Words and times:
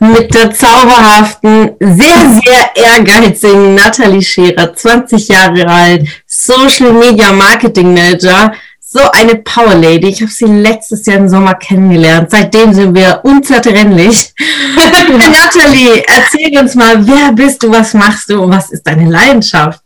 mit 0.00 0.34
der 0.34 0.52
zauberhaften, 0.52 1.72
sehr, 1.80 2.40
sehr 2.42 2.70
ehrgeizigen 2.74 3.74
Nathalie 3.74 4.22
Scherer, 4.22 4.74
20 4.74 5.28
Jahre 5.28 5.66
alt, 5.66 6.08
Social 6.26 6.92
Media 6.92 7.32
Marketing 7.32 7.92
Manager, 7.94 8.52
so 8.90 9.00
eine 9.12 9.36
Power 9.36 9.74
Lady. 9.74 10.08
Ich 10.08 10.22
habe 10.22 10.30
sie 10.30 10.46
letztes 10.46 11.04
Jahr 11.04 11.18
im 11.18 11.28
Sommer 11.28 11.54
kennengelernt. 11.54 12.30
Seitdem 12.30 12.72
sind 12.72 12.94
wir 12.94 13.20
unzertrennlich. 13.22 14.32
Nathalie, 14.76 16.02
erzähl 16.06 16.58
uns 16.58 16.74
mal, 16.74 17.06
wer 17.06 17.32
bist 17.32 17.62
du, 17.62 17.70
was 17.70 17.92
machst 17.92 18.30
du 18.30 18.42
und 18.42 18.50
was 18.50 18.70
ist 18.70 18.86
deine 18.86 19.10
Leidenschaft? 19.10 19.80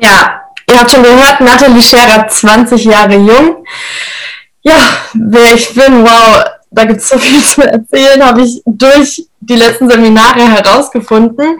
Ja, 0.00 0.42
ihr 0.68 0.78
habt 0.78 0.92
schon 0.92 1.02
gehört, 1.02 1.40
Nathalie 1.40 1.82
Scherer, 1.82 2.28
20 2.28 2.84
Jahre 2.84 3.16
jung. 3.16 3.64
Ja, 4.62 4.80
wer 5.14 5.54
ich 5.54 5.74
bin, 5.74 6.04
wow, 6.04 6.44
da 6.70 6.84
gibt 6.84 7.00
es 7.00 7.08
so 7.08 7.18
viel 7.18 7.42
zu 7.42 7.62
erzählen, 7.62 8.24
habe 8.24 8.42
ich 8.42 8.62
durch 8.66 9.26
die 9.40 9.56
letzten 9.56 9.88
Seminare 9.88 10.40
herausgefunden. 10.40 11.58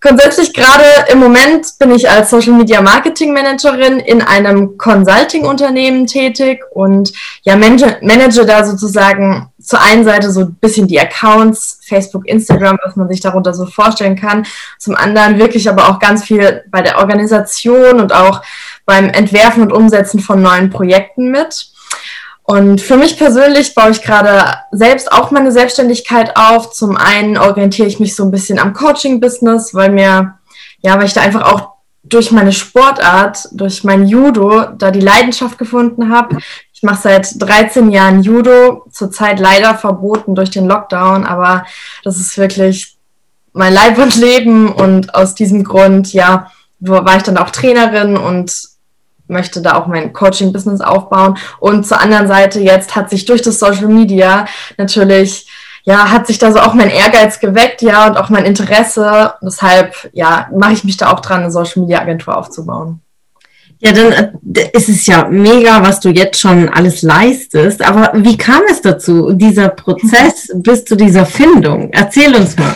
Grundsätzlich 0.00 0.54
gerade 0.54 0.84
im 1.10 1.18
Moment 1.18 1.66
bin 1.80 1.90
ich 1.90 2.08
als 2.08 2.30
Social 2.30 2.52
Media 2.52 2.80
Marketing 2.80 3.32
Managerin 3.32 3.98
in 3.98 4.22
einem 4.22 4.78
Consulting 4.78 5.44
Unternehmen 5.44 6.06
tätig 6.06 6.60
und 6.72 7.12
ja, 7.42 7.56
manage, 7.56 8.46
da 8.46 8.64
sozusagen 8.64 9.48
zur 9.60 9.80
einen 9.80 10.04
Seite 10.04 10.30
so 10.30 10.42
ein 10.42 10.54
bisschen 10.54 10.86
die 10.86 11.00
Accounts, 11.00 11.80
Facebook, 11.82 12.28
Instagram, 12.28 12.78
was 12.84 12.94
man 12.94 13.08
sich 13.08 13.20
darunter 13.20 13.52
so 13.52 13.66
vorstellen 13.66 14.14
kann. 14.14 14.46
Zum 14.78 14.94
anderen 14.94 15.40
wirklich 15.40 15.68
aber 15.68 15.88
auch 15.88 15.98
ganz 15.98 16.22
viel 16.22 16.62
bei 16.70 16.80
der 16.80 16.98
Organisation 16.98 17.98
und 17.98 18.14
auch 18.14 18.42
beim 18.86 19.08
Entwerfen 19.08 19.64
und 19.64 19.72
Umsetzen 19.72 20.20
von 20.20 20.40
neuen 20.40 20.70
Projekten 20.70 21.32
mit. 21.32 21.72
Und 22.50 22.80
für 22.80 22.96
mich 22.96 23.18
persönlich 23.18 23.74
baue 23.74 23.90
ich 23.90 24.00
gerade 24.00 24.56
selbst 24.72 25.12
auch 25.12 25.30
meine 25.30 25.52
Selbstständigkeit 25.52 26.34
auf. 26.34 26.72
Zum 26.72 26.96
einen 26.96 27.36
orientiere 27.36 27.86
ich 27.86 28.00
mich 28.00 28.16
so 28.16 28.24
ein 28.24 28.30
bisschen 28.30 28.58
am 28.58 28.72
Coaching-Business, 28.72 29.74
weil 29.74 29.90
mir, 29.90 30.38
ja, 30.80 30.96
weil 30.96 31.04
ich 31.04 31.12
da 31.12 31.20
einfach 31.20 31.52
auch 31.52 31.72
durch 32.04 32.30
meine 32.30 32.54
Sportart, 32.54 33.50
durch 33.52 33.84
mein 33.84 34.06
Judo, 34.06 34.64
da 34.78 34.90
die 34.90 35.00
Leidenschaft 35.00 35.58
gefunden 35.58 36.10
habe. 36.10 36.38
Ich 36.72 36.82
mache 36.82 37.02
seit 37.02 37.34
13 37.36 37.90
Jahren 37.90 38.22
Judo, 38.22 38.86
zurzeit 38.90 39.40
leider 39.40 39.74
verboten 39.74 40.34
durch 40.34 40.48
den 40.48 40.66
Lockdown, 40.66 41.26
aber 41.26 41.66
das 42.02 42.16
ist 42.16 42.38
wirklich 42.38 42.96
mein 43.52 43.74
Leib 43.74 43.98
und 43.98 44.16
Leben 44.16 44.72
und 44.72 45.14
aus 45.14 45.34
diesem 45.34 45.64
Grund, 45.64 46.14
ja, 46.14 46.50
war 46.80 47.16
ich 47.18 47.24
dann 47.24 47.36
auch 47.36 47.50
Trainerin 47.50 48.16
und 48.16 48.77
möchte 49.28 49.62
da 49.62 49.74
auch 49.74 49.86
mein 49.86 50.12
Coaching-Business 50.12 50.80
aufbauen. 50.80 51.38
Und 51.60 51.86
zur 51.86 52.00
anderen 52.00 52.28
Seite 52.28 52.60
jetzt 52.60 52.96
hat 52.96 53.10
sich 53.10 53.24
durch 53.24 53.42
das 53.42 53.58
Social 53.58 53.88
Media 53.88 54.46
natürlich, 54.76 55.46
ja, 55.84 56.10
hat 56.10 56.26
sich 56.26 56.38
da 56.38 56.52
so 56.52 56.58
auch 56.58 56.74
mein 56.74 56.90
Ehrgeiz 56.90 57.40
geweckt, 57.40 57.82
ja, 57.82 58.06
und 58.08 58.16
auch 58.16 58.30
mein 58.30 58.44
Interesse. 58.44 59.34
Deshalb, 59.42 59.94
ja, 60.12 60.48
mache 60.56 60.72
ich 60.72 60.84
mich 60.84 60.96
da 60.96 61.12
auch 61.12 61.20
dran, 61.20 61.42
eine 61.42 61.50
Social 61.50 61.82
Media 61.82 62.00
Agentur 62.00 62.36
aufzubauen. 62.36 63.00
Ja, 63.80 63.92
dann 63.92 64.12
äh, 64.12 64.70
ist 64.72 64.88
es 64.88 65.06
ja 65.06 65.28
mega, 65.28 65.82
was 65.82 66.00
du 66.00 66.08
jetzt 66.08 66.40
schon 66.40 66.68
alles 66.68 67.02
leistest. 67.02 67.80
Aber 67.82 68.10
wie 68.14 68.36
kam 68.36 68.62
es 68.68 68.82
dazu, 68.82 69.32
dieser 69.32 69.68
Prozess 69.68 70.48
bis 70.54 70.84
zu 70.84 70.96
dieser 70.96 71.24
Findung? 71.24 71.90
Erzähl 71.92 72.34
uns 72.34 72.56
mal. 72.56 72.74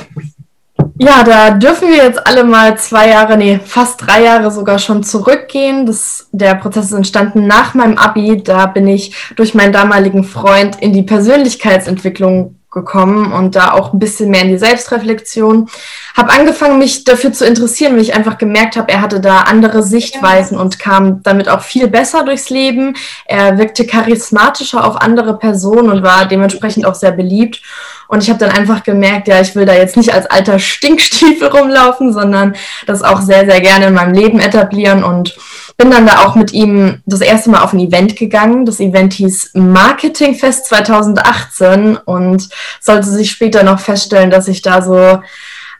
Ja, 1.04 1.24
da 1.24 1.50
dürfen 1.50 1.88
wir 1.88 1.96
jetzt 1.96 2.24
alle 2.24 2.44
mal 2.44 2.78
zwei 2.78 3.08
Jahre, 3.08 3.36
nee, 3.36 3.58
fast 3.64 4.06
drei 4.06 4.22
Jahre 4.22 4.52
sogar 4.52 4.78
schon 4.78 5.02
zurückgehen. 5.02 5.84
Das, 5.84 6.28
der 6.30 6.54
Prozess 6.54 6.86
ist 6.86 6.92
entstanden 6.92 7.48
nach 7.48 7.74
meinem 7.74 7.98
Abi. 7.98 8.40
Da 8.40 8.66
bin 8.66 8.86
ich 8.86 9.12
durch 9.34 9.52
meinen 9.52 9.72
damaligen 9.72 10.22
Freund 10.22 10.80
in 10.80 10.92
die 10.92 11.02
Persönlichkeitsentwicklung 11.02 12.54
gekommen 12.72 13.32
und 13.32 13.54
da 13.54 13.72
auch 13.72 13.92
ein 13.92 13.98
bisschen 13.98 14.30
mehr 14.30 14.42
in 14.42 14.48
die 14.48 14.58
Selbstreflexion. 14.58 15.68
Habe 16.16 16.32
angefangen, 16.32 16.78
mich 16.78 17.04
dafür 17.04 17.32
zu 17.32 17.44
interessieren, 17.44 17.94
weil 17.94 18.00
ich 18.02 18.14
einfach 18.14 18.38
gemerkt 18.38 18.76
habe, 18.76 18.90
er 18.90 19.02
hatte 19.02 19.20
da 19.20 19.40
andere 19.40 19.82
Sichtweisen 19.82 20.58
und 20.58 20.78
kam 20.78 21.22
damit 21.22 21.48
auch 21.48 21.60
viel 21.60 21.86
besser 21.88 22.24
durchs 22.24 22.48
Leben. 22.50 22.94
Er 23.26 23.58
wirkte 23.58 23.86
charismatischer 23.86 24.84
auf 24.84 24.96
andere 24.96 25.38
Personen 25.38 25.90
und 25.90 26.02
war 26.02 26.26
dementsprechend 26.26 26.86
auch 26.86 26.94
sehr 26.94 27.12
beliebt. 27.12 27.60
Und 28.08 28.22
ich 28.22 28.30
habe 28.30 28.38
dann 28.38 28.50
einfach 28.50 28.82
gemerkt, 28.82 29.28
ja, 29.28 29.40
ich 29.40 29.54
will 29.54 29.64
da 29.64 29.74
jetzt 29.74 29.96
nicht 29.96 30.12
als 30.12 30.26
alter 30.26 30.58
Stinkstiefel 30.58 31.48
rumlaufen, 31.48 32.12
sondern 32.12 32.54
das 32.86 33.02
auch 33.02 33.20
sehr, 33.20 33.46
sehr 33.46 33.60
gerne 33.60 33.86
in 33.86 33.94
meinem 33.94 34.14
Leben 34.14 34.40
etablieren 34.40 35.04
und 35.04 35.36
bin 35.76 35.90
dann 35.90 36.06
da 36.06 36.24
auch 36.24 36.34
mit 36.34 36.52
ihm 36.52 37.00
das 37.06 37.20
erste 37.20 37.50
Mal 37.50 37.62
auf 37.62 37.72
ein 37.72 37.80
Event 37.80 38.16
gegangen. 38.16 38.66
Das 38.66 38.80
Event 38.80 39.12
hieß 39.14 39.52
Marketingfest 39.54 40.66
2018 40.66 41.96
und 41.96 42.48
sollte 42.80 43.08
sich 43.08 43.30
später 43.30 43.62
noch 43.62 43.80
feststellen, 43.80 44.30
dass 44.30 44.48
ich 44.48 44.62
da 44.62 44.82
so 44.82 45.20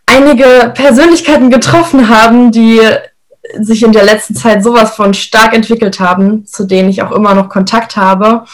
einige 0.06 0.72
Persönlichkeiten 0.74 1.50
getroffen 1.50 2.08
haben, 2.08 2.52
die 2.52 2.80
sich 3.60 3.82
in 3.82 3.92
der 3.92 4.04
letzten 4.04 4.34
Zeit 4.34 4.62
sowas 4.62 4.94
von 4.94 5.14
stark 5.14 5.54
entwickelt 5.54 6.00
haben, 6.00 6.46
zu 6.46 6.64
denen 6.64 6.88
ich 6.88 7.02
auch 7.02 7.12
immer 7.12 7.34
noch 7.34 7.48
Kontakt 7.48 7.96
habe. 7.96 8.44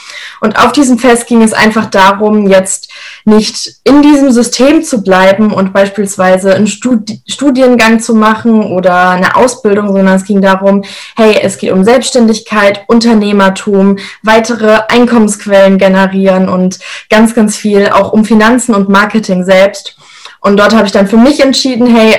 Und 0.41 0.59
auf 0.59 0.73
diesem 0.73 0.99
Fest 0.99 1.27
ging 1.27 1.43
es 1.43 1.53
einfach 1.53 1.87
darum, 1.87 2.49
jetzt 2.49 2.91
nicht 3.25 3.77
in 3.85 4.03
diesem 4.03 4.33
System 4.33 4.83
zu 4.83 5.03
bleiben 5.03 5.53
und 5.53 5.73
beispielsweise 5.73 6.55
einen 6.55 6.67
Studi 6.67 7.23
Studiengang 7.27 8.01
zu 8.01 8.15
machen 8.15 8.73
oder 8.73 9.11
eine 9.11 9.37
Ausbildung, 9.37 9.89
sondern 9.89 10.17
es 10.17 10.25
ging 10.25 10.41
darum, 10.41 10.85
hey, 11.17 11.39
es 11.43 11.59
geht 11.59 11.73
um 11.73 11.85
Selbstständigkeit, 11.85 12.85
Unternehmertum, 12.89 13.99
weitere 14.23 14.81
Einkommensquellen 14.89 15.79
generieren 15.79 16.49
und 16.49 16.79
ganz, 17.11 17.35
ganz 17.35 17.57
viel 17.57 17.91
auch 17.91 18.13
um 18.13 18.25
Finanzen 18.25 18.75
und 18.75 18.89
Marketing 18.89 19.45
selbst. 19.45 19.97
Und 20.41 20.59
dort 20.59 20.75
habe 20.75 20.87
ich 20.87 20.93
dann 20.93 21.09
für 21.09 21.17
mich 21.17 21.41
entschieden, 21.41 21.87
hey, 21.87 22.17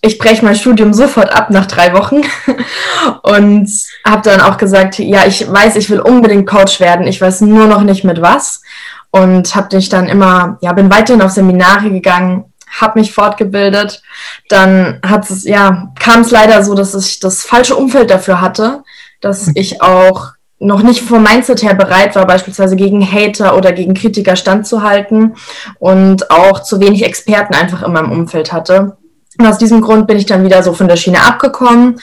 ich 0.00 0.18
breche 0.18 0.44
mein 0.44 0.54
Studium 0.54 0.92
sofort 0.92 1.32
ab 1.32 1.50
nach 1.50 1.66
drei 1.66 1.92
Wochen 1.92 2.22
und 3.22 3.68
habe 4.04 4.22
dann 4.22 4.40
auch 4.40 4.56
gesagt, 4.56 4.98
ja, 4.98 5.26
ich 5.26 5.50
weiß, 5.50 5.76
ich 5.76 5.90
will 5.90 6.00
unbedingt 6.00 6.48
Coach 6.48 6.80
werden, 6.80 7.06
ich 7.06 7.20
weiß 7.20 7.40
nur 7.42 7.66
noch 7.66 7.82
nicht 7.82 8.04
mit 8.04 8.22
was 8.22 8.62
und 9.10 9.54
habe 9.54 9.76
mich 9.76 9.88
dann 9.88 10.08
immer, 10.08 10.58
ja, 10.60 10.72
bin 10.72 10.90
weiterhin 10.90 11.22
auf 11.22 11.32
Seminare 11.32 11.90
gegangen, 11.90 12.44
habe 12.80 13.00
mich 13.00 13.12
fortgebildet. 13.12 14.02
Dann 14.48 15.00
hat 15.04 15.28
es, 15.30 15.44
ja, 15.44 15.92
kam 15.98 16.20
es 16.20 16.30
leider 16.30 16.62
so, 16.62 16.74
dass 16.74 16.94
ich 16.94 17.18
das 17.20 17.42
falsche 17.42 17.76
Umfeld 17.76 18.10
dafür 18.10 18.40
hatte, 18.40 18.82
dass 19.20 19.50
ich 19.54 19.82
auch 19.82 20.32
noch 20.60 20.82
nicht 20.82 21.02
vom 21.02 21.22
Mindset 21.22 21.62
her 21.62 21.74
bereit 21.74 22.16
war, 22.16 22.26
beispielsweise 22.26 22.74
gegen 22.74 23.00
Hater 23.00 23.56
oder 23.56 23.72
gegen 23.72 23.94
Kritiker 23.94 24.34
standzuhalten 24.34 25.36
und 25.78 26.30
auch 26.32 26.62
zu 26.62 26.80
wenig 26.80 27.04
Experten 27.04 27.54
einfach 27.54 27.84
in 27.84 27.92
meinem 27.92 28.10
Umfeld 28.10 28.52
hatte. 28.52 28.97
Und 29.38 29.46
aus 29.46 29.58
diesem 29.58 29.80
Grund 29.80 30.06
bin 30.06 30.18
ich 30.18 30.26
dann 30.26 30.44
wieder 30.44 30.62
so 30.62 30.72
von 30.72 30.88
der 30.88 30.96
Schiene 30.96 31.22
abgekommen. 31.22 32.00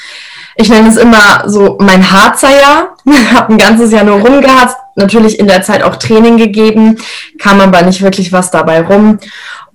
Ich 0.55 0.69
nenne 0.69 0.87
es 0.87 0.95
immer 0.95 1.43
so 1.45 1.77
mein 1.79 2.09
Harzer-Jahr. 2.09 2.95
habe 3.33 3.53
ein 3.53 3.57
ganzes 3.57 3.91
Jahr 3.91 4.05
nur 4.05 4.19
rumgeharzt, 4.19 4.77
natürlich 4.95 5.37
in 5.37 5.47
der 5.47 5.61
Zeit 5.61 5.83
auch 5.83 5.97
Training 5.97 6.37
gegeben, 6.37 6.97
kam 7.39 7.59
aber 7.59 7.81
nicht 7.81 8.01
wirklich 8.01 8.31
was 8.31 8.51
dabei 8.51 8.81
rum. 8.81 9.19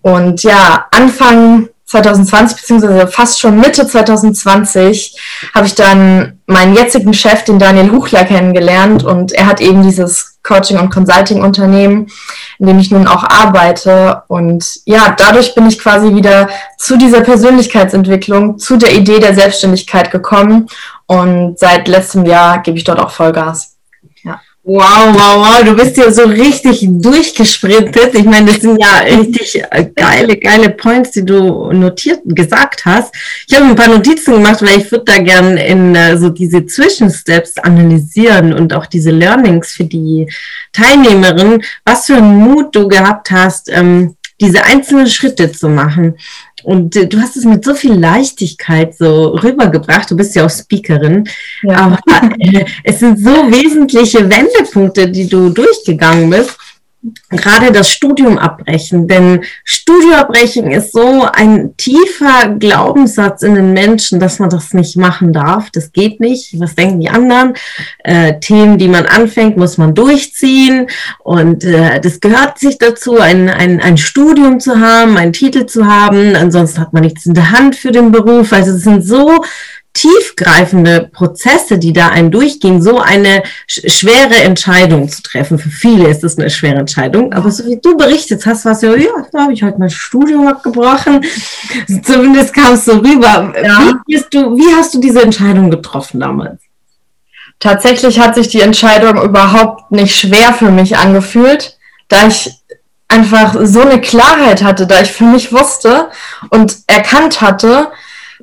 Und 0.00 0.42
ja, 0.42 0.86
Anfang 0.90 1.68
2020, 1.84 2.56
beziehungsweise 2.56 3.06
fast 3.08 3.40
schon 3.40 3.60
Mitte 3.60 3.86
2020, 3.86 5.18
habe 5.54 5.66
ich 5.66 5.74
dann 5.74 6.38
meinen 6.46 6.74
jetzigen 6.74 7.12
Chef, 7.12 7.44
den 7.44 7.58
Daniel 7.58 7.90
Huchler, 7.90 8.24
kennengelernt. 8.24 9.04
Und 9.04 9.32
er 9.32 9.46
hat 9.46 9.60
eben 9.60 9.82
dieses 9.82 10.29
Coaching- 10.42 10.78
und 10.78 10.90
Consulting-Unternehmen, 10.90 12.10
in 12.58 12.66
dem 12.66 12.78
ich 12.78 12.90
nun 12.90 13.06
auch 13.06 13.24
arbeite. 13.24 14.22
Und 14.28 14.80
ja, 14.84 15.14
dadurch 15.16 15.54
bin 15.54 15.66
ich 15.66 15.78
quasi 15.78 16.14
wieder 16.14 16.48
zu 16.78 16.96
dieser 16.96 17.20
Persönlichkeitsentwicklung, 17.20 18.58
zu 18.58 18.76
der 18.76 18.94
Idee 18.94 19.18
der 19.18 19.34
Selbstständigkeit 19.34 20.10
gekommen. 20.10 20.68
Und 21.06 21.58
seit 21.58 21.88
letztem 21.88 22.24
Jahr 22.24 22.62
gebe 22.62 22.78
ich 22.78 22.84
dort 22.84 23.00
auch 23.00 23.10
Vollgas. 23.10 23.76
Wow, 24.62 25.14
wow, 25.14 25.36
wow, 25.38 25.64
du 25.64 25.74
bist 25.74 25.96
ja 25.96 26.12
so 26.12 26.24
richtig 26.24 26.86
durchgesprintet. 26.86 28.14
Ich 28.14 28.24
meine, 28.26 28.52
das 28.52 28.60
sind 28.60 28.78
ja 28.78 28.98
richtig 28.98 29.62
geile, 29.94 30.36
geile 30.36 30.68
Points, 30.68 31.12
die 31.12 31.24
du 31.24 31.72
notiert, 31.72 32.20
gesagt 32.26 32.84
hast. 32.84 33.14
Ich 33.48 33.56
habe 33.56 33.64
ein 33.64 33.74
paar 33.74 33.88
Notizen 33.88 34.34
gemacht, 34.34 34.60
weil 34.60 34.80
ich 34.80 34.92
würde 34.92 35.06
da 35.06 35.18
gerne 35.18 35.66
in 35.66 35.94
äh, 35.94 36.18
so 36.18 36.28
diese 36.28 36.66
Zwischensteps 36.66 37.56
analysieren 37.56 38.52
und 38.52 38.74
auch 38.74 38.84
diese 38.84 39.10
Learnings 39.10 39.72
für 39.72 39.84
die 39.84 40.30
Teilnehmerin, 40.74 41.62
was 41.86 42.04
für 42.04 42.16
einen 42.16 42.36
Mut 42.36 42.76
du 42.76 42.86
gehabt 42.86 43.30
hast, 43.30 43.70
ähm, 43.72 44.14
diese 44.40 44.64
einzelnen 44.64 45.06
Schritte 45.06 45.52
zu 45.52 45.68
machen. 45.68 46.16
Und 46.62 46.96
äh, 46.96 47.06
du 47.06 47.20
hast 47.20 47.36
es 47.36 47.44
mit 47.44 47.64
so 47.64 47.74
viel 47.74 47.94
Leichtigkeit 47.94 48.96
so 48.96 49.28
rübergebracht. 49.28 50.10
Du 50.10 50.16
bist 50.16 50.34
ja 50.34 50.44
auch 50.44 50.50
Speakerin. 50.50 51.28
Ja. 51.62 51.76
Aber 51.76 51.98
äh, 52.38 52.64
es 52.84 52.98
sind 53.00 53.18
so 53.18 53.30
wesentliche 53.30 54.18
Wendepunkte, 54.18 55.10
die 55.10 55.28
du 55.28 55.50
durchgegangen 55.50 56.28
bist 56.30 56.56
gerade 57.30 57.72
das 57.72 57.90
Studium 57.90 58.38
abbrechen. 58.38 59.08
Denn 59.08 59.42
Studium 59.64 60.14
abbrechen 60.14 60.70
ist 60.70 60.92
so 60.92 61.24
ein 61.32 61.76
tiefer 61.76 62.48
Glaubenssatz 62.58 63.42
in 63.42 63.54
den 63.54 63.72
Menschen, 63.72 64.20
dass 64.20 64.38
man 64.38 64.50
das 64.50 64.74
nicht 64.74 64.96
machen 64.96 65.32
darf. 65.32 65.70
Das 65.70 65.92
geht 65.92 66.20
nicht. 66.20 66.58
Was 66.60 66.74
denken 66.74 67.00
die 67.00 67.08
anderen? 67.08 67.54
Äh, 68.04 68.38
Themen, 68.40 68.76
die 68.78 68.88
man 68.88 69.06
anfängt, 69.06 69.56
muss 69.56 69.78
man 69.78 69.94
durchziehen. 69.94 70.88
Und 71.20 71.64
äh, 71.64 72.00
das 72.00 72.20
gehört 72.20 72.58
sich 72.58 72.78
dazu, 72.78 73.18
ein, 73.18 73.48
ein, 73.48 73.80
ein 73.80 73.96
Studium 73.96 74.60
zu 74.60 74.78
haben, 74.78 75.16
einen 75.16 75.32
Titel 75.32 75.66
zu 75.66 75.86
haben. 75.86 76.36
Ansonsten 76.36 76.80
hat 76.80 76.92
man 76.92 77.02
nichts 77.02 77.24
in 77.26 77.34
der 77.34 77.50
Hand 77.50 77.76
für 77.76 77.92
den 77.92 78.12
Beruf. 78.12 78.52
Also 78.52 78.72
es 78.72 78.82
sind 78.82 79.02
so 79.02 79.42
tiefgreifende 79.92 81.10
Prozesse, 81.12 81.78
die 81.78 81.92
da 81.92 82.08
einen 82.08 82.30
durchgehen, 82.30 82.80
so 82.80 82.98
eine 82.98 83.42
schwere 83.66 84.36
Entscheidung 84.36 85.08
zu 85.08 85.22
treffen. 85.22 85.58
Für 85.58 85.68
viele 85.68 86.08
ist 86.08 86.22
es 86.22 86.38
eine 86.38 86.48
schwere 86.48 86.78
Entscheidung, 86.78 87.32
aber 87.32 87.50
so 87.50 87.66
wie 87.66 87.80
du 87.80 87.96
berichtet 87.96 88.46
hast, 88.46 88.64
war 88.64 88.72
es 88.72 88.82
ja, 88.82 88.94
ja, 88.94 89.10
da 89.32 89.42
habe 89.42 89.52
ich 89.52 89.62
heute 89.62 89.78
mein 89.78 89.90
Studium 89.90 90.46
abgebrochen. 90.46 91.24
Zumindest 92.04 92.54
kam 92.54 92.74
es 92.74 92.84
so 92.84 92.98
rüber. 92.98 93.52
Ja. 93.62 94.00
Wie, 94.06 94.22
du, 94.30 94.56
wie 94.56 94.74
hast 94.74 94.94
du 94.94 95.00
diese 95.00 95.22
Entscheidung 95.22 95.70
getroffen 95.70 96.20
damals? 96.20 96.60
Tatsächlich 97.58 98.18
hat 98.20 98.36
sich 98.36 98.48
die 98.48 98.60
Entscheidung 98.60 99.22
überhaupt 99.22 99.90
nicht 99.90 100.16
schwer 100.16 100.54
für 100.54 100.70
mich 100.70 100.96
angefühlt, 100.96 101.78
da 102.08 102.28
ich 102.28 102.50
einfach 103.10 103.56
so 103.64 103.80
eine 103.80 104.00
Klarheit 104.00 104.62
hatte, 104.62 104.86
da 104.86 105.02
ich 105.02 105.12
für 105.12 105.24
mich 105.24 105.52
wusste 105.52 106.10
und 106.50 106.78
erkannt 106.86 107.40
hatte, 107.40 107.88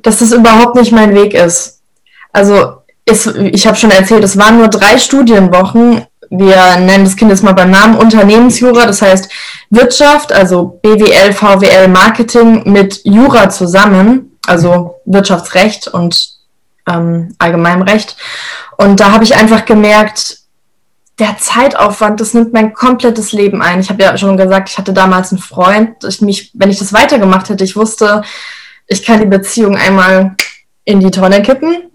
dass 0.02 0.18
das 0.18 0.32
überhaupt 0.32 0.76
nicht 0.76 0.92
mein 0.92 1.14
Weg 1.14 1.34
ist. 1.34 1.80
Also 2.32 2.78
ist, 3.04 3.26
ich 3.26 3.66
habe 3.66 3.76
schon 3.76 3.90
erzählt, 3.90 4.24
es 4.24 4.36
waren 4.36 4.58
nur 4.58 4.68
drei 4.68 4.98
Studienwochen. 4.98 6.04
Wir 6.30 6.76
nennen 6.76 7.04
das 7.04 7.16
Kind 7.16 7.30
jetzt 7.30 7.42
mal 7.42 7.54
beim 7.54 7.70
Namen 7.70 7.96
Unternehmensjura, 7.96 8.84
das 8.84 9.00
heißt 9.00 9.30
Wirtschaft, 9.70 10.30
also 10.30 10.78
BWL, 10.82 11.32
VWL, 11.32 11.88
Marketing 11.88 12.70
mit 12.70 13.00
Jura 13.04 13.48
zusammen, 13.48 14.36
also 14.46 14.96
Wirtschaftsrecht 15.06 15.88
und 15.88 16.38
ähm, 16.86 17.34
Allgemeinrecht. 17.38 18.16
Und 18.76 19.00
da 19.00 19.12
habe 19.12 19.24
ich 19.24 19.36
einfach 19.36 19.64
gemerkt, 19.64 20.38
der 21.18 21.36
Zeitaufwand, 21.38 22.20
das 22.20 22.34
nimmt 22.34 22.52
mein 22.52 22.74
komplettes 22.74 23.32
Leben 23.32 23.60
ein. 23.60 23.80
Ich 23.80 23.90
habe 23.90 24.02
ja 24.02 24.16
schon 24.16 24.36
gesagt, 24.36 24.68
ich 24.68 24.78
hatte 24.78 24.92
damals 24.92 25.32
einen 25.32 25.40
Freund. 25.40 26.04
Ich 26.04 26.20
mich, 26.20 26.52
wenn 26.54 26.70
ich 26.70 26.78
das 26.78 26.92
weitergemacht 26.92 27.48
hätte, 27.48 27.64
ich 27.64 27.74
wusste, 27.74 28.22
ich 28.88 29.04
kann 29.04 29.20
die 29.20 29.26
Beziehung 29.26 29.76
einmal 29.76 30.34
in 30.84 31.00
die 31.00 31.10
Tonne 31.10 31.42
kippen, 31.42 31.90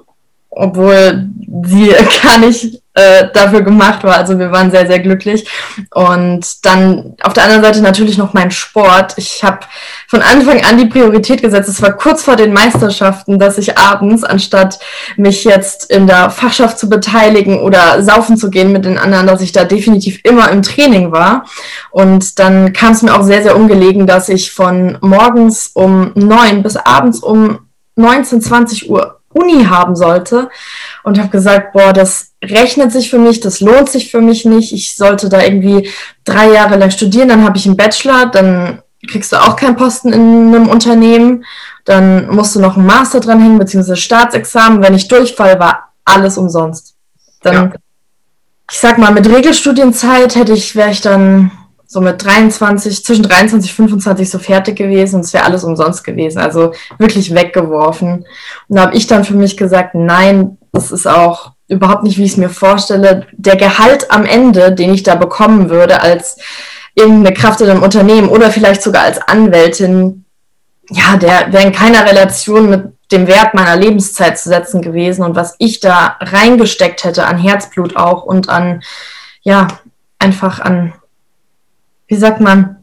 obwohl 0.50 1.30
sie 1.66 1.92
gar 2.24 2.38
nicht 2.38 2.83
äh, 2.96 3.28
dafür 3.34 3.62
gemacht 3.62 4.04
war. 4.04 4.18
Also 4.18 4.38
wir 4.38 4.52
waren 4.52 4.70
sehr, 4.70 4.86
sehr 4.86 5.00
glücklich. 5.00 5.50
Und 5.92 6.66
dann 6.66 7.16
auf 7.24 7.34
der 7.34 7.44
anderen 7.44 7.64
Seite 7.64 7.82
natürlich 7.82 8.18
noch 8.18 8.34
mein 8.34 8.52
Sport. 8.52 9.14
Ich 9.18 9.44
habe 9.44 9.60
von 10.08 10.22
Anfang 10.22 10.64
an 10.64 10.78
die 10.78 10.86
Priorität 10.86 11.42
gesetzt. 11.42 11.70
Es 11.70 11.82
war 11.82 11.94
kurz 11.94 12.24
vor 12.24 12.36
den 12.36 12.54
Meisterschaften, 12.54 13.40
dass 13.40 13.58
ich 13.58 13.78
abends, 13.78 14.24
anstatt 14.24 14.80
mich 15.18 15.44
jetzt 15.44 15.90
in 15.90 16.06
der 16.08 16.30
Fachschaft 16.30 16.78
zu 16.78 16.90
beteiligen 16.90 17.60
oder 17.60 18.04
saufen 18.04 18.38
zu 18.38 18.50
gehen 18.50 18.72
mit 18.72 18.86
den 18.86 18.98
anderen, 18.98 19.26
dass 19.26 19.42
ich 19.42 19.52
da 19.52 19.64
definitiv 19.64 20.20
immer 20.24 20.52
im 20.52 20.62
Training 20.62 21.12
war. 21.12 21.46
Und 21.90 22.38
dann 22.40 22.74
kam 22.74 22.94
es 22.94 23.02
mir 23.02 23.16
auch 23.16 23.24
sehr, 23.24 23.42
sehr 23.42 23.56
ungelegen, 23.56 24.06
dass 24.06 24.30
ich 24.30 24.52
von 24.52 24.98
morgens 25.02 25.72
um 25.74 26.12
neun 26.16 26.62
bis 26.62 26.76
abends 26.76 27.20
um 27.20 27.60
19, 27.96 28.42
20 28.42 28.90
Uhr 28.90 29.20
Uni 29.34 29.66
haben 29.66 29.96
sollte 29.96 30.50
und 31.04 31.20
habe 31.20 31.30
gesagt, 31.30 31.74
boah, 31.74 31.92
das 31.92 32.33
rechnet 32.44 32.92
sich 32.92 33.10
für 33.10 33.20
mich, 33.20 33.40
das 33.40 33.60
lohnt 33.60 33.90
sich 33.90 34.12
für 34.12 34.22
mich 34.22 34.46
nicht. 34.46 34.74
Ich 34.74 34.96
sollte 34.96 35.30
da 35.30 35.42
irgendwie 35.42 35.90
drei 36.26 36.52
Jahre 36.52 36.78
lang 36.78 36.92
studieren, 36.92 37.30
dann 37.30 37.44
habe 37.44 37.58
ich 37.58 37.66
einen 37.66 37.78
Bachelor, 37.78 38.28
dann 38.28 38.82
kriegst 39.10 39.32
du 39.32 39.38
auch 39.38 39.56
keinen 39.56 39.76
Posten 39.76 40.14
in 40.14 40.56
einem 40.56 40.70
Unternehmen, 40.70 41.46
dann 41.86 42.30
musst 42.30 42.56
du 42.56 42.60
noch 42.60 42.78
einen 42.78 42.86
Master 42.86 43.20
dranhängen, 43.20 43.60
beziehungsweise 43.60 43.98
Staatsexamen. 43.98 44.82
Wenn 44.82 44.94
ich 44.94 45.08
durchfall, 45.08 45.60
war 45.60 45.94
alles 46.06 46.38
umsonst. 46.38 46.96
Dann, 47.42 47.54
ja. 47.54 47.72
ich 48.72 48.80
sag 48.80 48.98
mal, 48.98 49.12
mit 49.12 49.28
Regelstudienzeit 49.28 50.36
hätte 50.36 50.54
ich, 50.54 50.76
wäre 50.76 50.92
ich 50.92 51.02
dann 51.02 51.52
so 51.86 52.02
mit 52.02 52.24
23, 52.24 53.04
zwischen 53.04 53.24
23 53.24 53.72
und 53.72 53.76
25 53.76 54.30
so 54.30 54.40
fertig 54.40 54.78
gewesen 54.78 55.18
und 55.18 55.26
es 55.26 55.34
wäre 55.34 55.44
alles 55.44 55.64
umsonst 55.64 56.04
gewesen. 56.04 56.40
Also 56.40 56.74
wirklich 56.98 57.36
weggeworfen. 57.36 58.26
Und 58.68 58.76
da 58.76 58.84
habe 58.84 58.96
ich 58.96 59.06
dann 59.06 59.26
für 59.26 59.36
mich 59.36 59.58
gesagt, 59.58 59.94
nein, 59.94 60.58
das 60.72 60.92
ist 60.92 61.06
auch 61.06 61.52
überhaupt 61.74 62.04
nicht, 62.04 62.18
wie 62.18 62.24
ich 62.24 62.32
es 62.32 62.38
mir 62.38 62.50
vorstelle. 62.50 63.28
Der 63.34 63.56
Gehalt 63.56 64.12
am 64.12 64.26
Ende, 64.26 64.72
den 64.72 64.94
ich 64.94 65.04
da 65.04 65.16
bekommen 65.16 65.70
würde 65.70 66.02
als 66.02 66.38
irgendeine 66.96 67.36
Kraft 67.36 67.62
in 67.62 67.70
einem 67.70 67.84
Unternehmen 67.84 68.30
oder 68.30 68.52
vielleicht 68.52 68.82
sogar 68.82 69.04
als 69.04 69.20
Anwältin, 69.20 70.26
ja, 70.90 71.18
der 71.18 71.52
wäre 71.52 71.64
in 71.64 71.72
keiner 71.72 72.06
Relation 72.06 72.70
mit 72.70 72.94
dem 73.12 73.28
Wert 73.28 73.54
meiner 73.54 73.76
Lebenszeit 73.76 74.38
zu 74.38 74.50
setzen 74.50 74.82
gewesen 74.82 75.24
und 75.24 75.36
was 75.36 75.56
ich 75.60 75.80
da 75.80 76.18
reingesteckt 76.20 77.04
hätte 77.04 77.26
an 77.26 77.38
Herzblut 77.38 77.96
auch 77.96 78.24
und 78.24 78.50
an, 78.50 78.82
ja, 79.44 79.68
einfach 80.20 80.60
an 80.60 80.94
wie 82.14 82.20
sagt 82.20 82.42
man, 82.42 82.78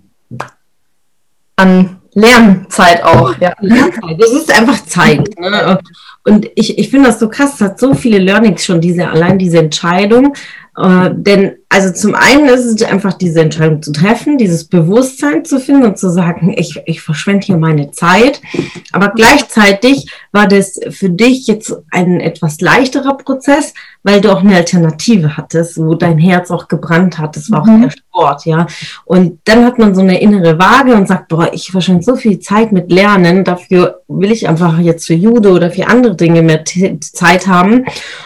an 1.54 1.99
Lernzeit 2.20 3.02
auch. 3.02 3.34
Ja. 3.40 3.54
Das 4.18 4.32
ist 4.32 4.56
einfach 4.56 4.84
Zeit. 4.84 5.28
Ne? 5.38 5.78
Und 6.24 6.50
ich, 6.54 6.78
ich 6.78 6.90
finde 6.90 7.08
das 7.08 7.18
so 7.20 7.28
krass, 7.28 7.54
es 7.54 7.60
hat 7.60 7.78
so 7.78 7.94
viele 7.94 8.18
Learnings 8.18 8.64
schon, 8.64 8.80
diese, 8.80 9.08
allein 9.08 9.38
diese 9.38 9.58
Entscheidung. 9.58 10.34
Äh, 10.76 11.10
denn 11.12 11.56
also 11.72 11.92
zum 11.92 12.16
einen 12.16 12.48
ist 12.48 12.64
es 12.64 12.82
einfach 12.82 13.12
diese 13.12 13.40
Entscheidung 13.40 13.80
zu 13.80 13.92
treffen, 13.92 14.38
dieses 14.38 14.64
Bewusstsein 14.64 15.44
zu 15.44 15.60
finden 15.60 15.84
und 15.84 15.98
zu 15.98 16.10
sagen, 16.10 16.52
ich, 16.56 16.82
ich 16.84 17.00
verschwende 17.00 17.46
hier 17.46 17.58
meine 17.58 17.92
Zeit. 17.92 18.42
Aber 18.90 19.10
gleichzeitig 19.10 20.10
war 20.32 20.48
das 20.48 20.80
für 20.90 21.10
dich 21.10 21.46
jetzt 21.46 21.72
ein 21.92 22.18
etwas 22.18 22.60
leichterer 22.60 23.16
Prozess, 23.16 23.72
weil 24.02 24.20
du 24.20 24.32
auch 24.32 24.40
eine 24.40 24.56
Alternative 24.56 25.36
hattest, 25.36 25.78
wo 25.78 25.94
dein 25.94 26.18
Herz 26.18 26.50
auch 26.50 26.66
gebrannt 26.66 27.18
hat. 27.18 27.36
Das 27.36 27.52
war 27.52 27.62
auch 27.62 27.66
mhm. 27.66 27.82
der 27.82 27.90
Sport, 27.90 28.46
ja. 28.46 28.66
Und 29.04 29.38
dann 29.44 29.64
hat 29.64 29.78
man 29.78 29.94
so 29.94 30.00
eine 30.00 30.20
innere 30.20 30.58
Waage 30.58 30.96
und 30.96 31.06
sagt, 31.06 31.28
boah, 31.28 31.52
ich 31.52 31.70
verschwende 31.70 32.02
so 32.02 32.16
viel 32.16 32.40
Zeit 32.40 32.72
mit 32.72 32.90
Lernen, 32.90 33.44
dafür 33.44 34.00
will 34.08 34.32
ich 34.32 34.48
einfach 34.48 34.80
jetzt 34.80 35.06
für 35.06 35.14
Judo 35.14 35.54
oder 35.54 35.70
für 35.70 35.86
andere 35.86 36.16
Dinge 36.16 36.42
mehr 36.42 36.64
Zeit 36.64 37.46
haben. 37.46 37.84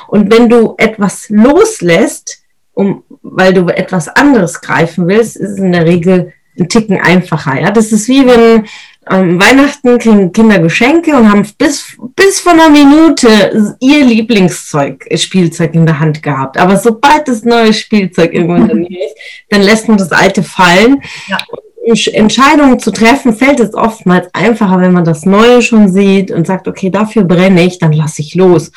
Und 0.09 0.33
wenn 0.33 0.49
du 0.49 0.77
etwas 0.79 1.29
loslässt, 1.29 2.44
um, 2.75 3.03
weil 3.23 3.55
du 3.55 3.69
etwas 3.69 4.09
anderes 4.09 4.61
greifen 4.61 5.09
willst, 5.09 5.37
ist 5.37 5.53
es 5.53 5.59
in 5.59 5.73
der 5.73 5.87
Regel 5.87 6.33
ein 6.59 6.69
Ticken 6.69 7.01
einfacher. 7.01 7.61
Ja, 7.61 7.71
das 7.71 7.93
ist 7.93 8.09
wie 8.09 8.27
wenn 8.27 8.67
ähm, 9.11 9.41
Weihnachten 9.41 9.99
kriegen 9.99 10.33
Kinder 10.33 10.59
Geschenke 10.59 11.15
und 11.17 11.31
haben 11.31 11.47
bis, 11.59 11.97
bis 12.17 12.41
vor 12.41 12.53
einer 12.53 12.71
Minute 12.71 13.77
ihr 13.81 14.05
Lieblingszeug, 14.05 15.05
äh, 15.09 15.19
Spielzeug 15.19 15.75
in 15.75 15.85
der 15.85 16.01
Hand 16.01 16.23
gehabt. 16.23 16.57
Aber 16.57 16.77
sobald 16.77 17.29
das 17.29 17.45
neue 17.45 17.73
Spielzeug 17.73 18.33
irgendwo 18.33 18.55
in 18.57 18.69
der 18.69 18.77
Nähe 18.77 19.07
ist, 19.07 19.17
dann 19.51 19.63
lässt 19.63 19.89
man 19.89 19.99
das 19.99 20.13
alte 20.13 20.43
fallen. 20.43 21.03
Ja. 21.27 21.39
Entscheidungen 21.87 22.79
zu 22.79 22.91
treffen, 22.93 23.35
fällt 23.35 23.61
es 23.61 23.75
oftmals 23.75 24.29
einfacher, 24.33 24.81
wenn 24.81 24.95
man 24.95 25.05
das 25.05 25.27
Neue 25.27 25.61
schon 25.61 25.93
sieht 25.93 26.31
und 26.31 26.47
sagt, 26.47 26.67
okay, 26.67 26.89
dafür 26.89 27.25
brenne 27.25 27.63
ich, 27.63 27.79
dann 27.79 27.93
lasse 27.93 28.23
ich 28.23 28.35
los. 28.35 28.73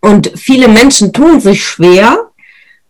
Und 0.00 0.32
viele 0.34 0.66
Menschen 0.66 1.12
tun 1.12 1.38
sich 1.38 1.64
schwer, 1.64 2.29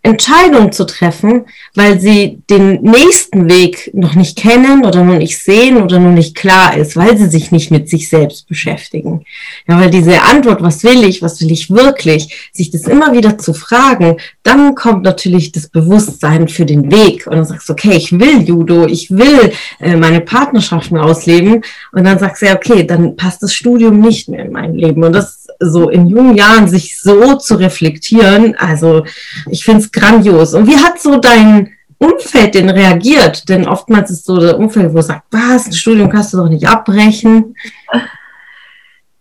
Entscheidung 0.02 0.72
zu 0.72 0.86
treffen, 0.86 1.44
weil 1.74 2.00
sie 2.00 2.40
den 2.48 2.80
nächsten 2.80 3.50
Weg 3.50 3.90
noch 3.92 4.14
nicht 4.14 4.38
kennen 4.38 4.84
oder 4.84 5.04
noch 5.04 5.18
nicht 5.18 5.38
sehen 5.38 5.76
oder 5.82 5.98
noch 5.98 6.12
nicht 6.12 6.34
klar 6.34 6.74
ist, 6.74 6.96
weil 6.96 7.18
sie 7.18 7.28
sich 7.28 7.50
nicht 7.50 7.70
mit 7.70 7.90
sich 7.90 8.08
selbst 8.08 8.48
beschäftigen. 8.48 9.24
Ja, 9.68 9.78
weil 9.78 9.90
diese 9.90 10.22
Antwort, 10.22 10.62
was 10.62 10.84
will 10.84 11.04
ich, 11.04 11.20
was 11.20 11.40
will 11.42 11.52
ich 11.52 11.70
wirklich, 11.70 12.50
sich 12.52 12.70
das 12.70 12.82
immer 12.84 13.12
wieder 13.12 13.36
zu 13.36 13.52
fragen, 13.52 14.16
dann 14.42 14.74
kommt 14.74 15.02
natürlich 15.02 15.52
das 15.52 15.68
Bewusstsein 15.68 16.48
für 16.48 16.64
den 16.64 16.90
Weg. 16.90 17.26
Und 17.26 17.36
dann 17.36 17.44
sagst 17.44 17.68
du, 17.68 17.74
okay, 17.74 17.92
ich 17.92 18.18
will 18.18 18.40
Judo, 18.42 18.86
ich 18.86 19.10
will 19.10 19.52
äh, 19.80 19.96
meine 19.96 20.22
Partnerschaften 20.22 20.96
ausleben. 20.96 21.62
Und 21.92 22.04
dann 22.04 22.18
sagst 22.18 22.40
du, 22.40 22.46
ja, 22.46 22.56
okay, 22.56 22.84
dann 22.84 23.16
passt 23.16 23.42
das 23.42 23.52
Studium 23.52 24.00
nicht 24.00 24.30
mehr 24.30 24.46
in 24.46 24.52
mein 24.52 24.74
Leben. 24.74 25.04
Und 25.04 25.12
das 25.12 25.39
so 25.60 25.90
in 25.90 26.06
jungen 26.06 26.34
Jahren 26.34 26.68
sich 26.68 27.00
so 27.00 27.36
zu 27.36 27.56
reflektieren, 27.56 28.56
also 28.56 29.04
ich 29.48 29.64
finde 29.64 29.80
es 29.80 29.92
grandios. 29.92 30.54
Und 30.54 30.66
wie 30.66 30.76
hat 30.76 31.00
so 31.00 31.18
dein 31.18 31.72
Umfeld 31.98 32.54
denn 32.54 32.70
reagiert? 32.70 33.48
Denn 33.48 33.68
oftmals 33.68 34.10
ist 34.10 34.24
so 34.24 34.38
der 34.38 34.58
Umfeld, 34.58 34.94
wo 34.94 35.00
sagt, 35.02 35.26
was, 35.30 35.66
ein 35.66 35.72
Studium 35.72 36.08
kannst 36.08 36.32
du 36.32 36.38
doch 36.38 36.48
nicht 36.48 36.66
abbrechen. 36.66 37.54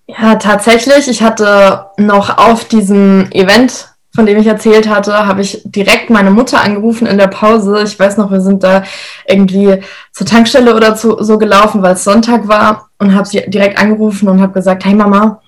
Ja, 0.08 0.36
tatsächlich. 0.36 1.08
Ich 1.08 1.22
hatte 1.22 1.88
noch 1.98 2.38
auf 2.38 2.66
diesem 2.66 3.28
Event 3.32 3.90
von 4.16 4.26
dem 4.26 4.40
ich 4.40 4.48
erzählt 4.48 4.90
hatte, 4.90 5.28
habe 5.28 5.42
ich 5.42 5.62
direkt 5.64 6.10
meine 6.10 6.32
Mutter 6.32 6.62
angerufen 6.62 7.08
in 7.08 7.18
der 7.18 7.28
Pause. 7.28 7.84
Ich 7.84 7.98
weiß 7.98 8.18
noch, 8.18 8.32
wir 8.32 8.42
sind 8.42 8.64
da 8.64 8.84
irgendwie 9.28 9.82
zur 10.12 10.26
Tankstelle 10.26 10.76
oder 10.76 10.96
zu, 10.96 11.24
so 11.24 11.38
gelaufen, 11.38 11.84
weil 11.84 11.94
es 11.94 12.04
Sonntag 12.04 12.48
war 12.48 12.90
und 12.98 13.16
habe 13.16 13.28
sie 13.28 13.44
direkt 13.48 13.78
angerufen 13.78 14.28
und 14.28 14.42
habe 14.42 14.54
gesagt, 14.54 14.84
hey 14.84 14.96
Mama, 14.96 15.42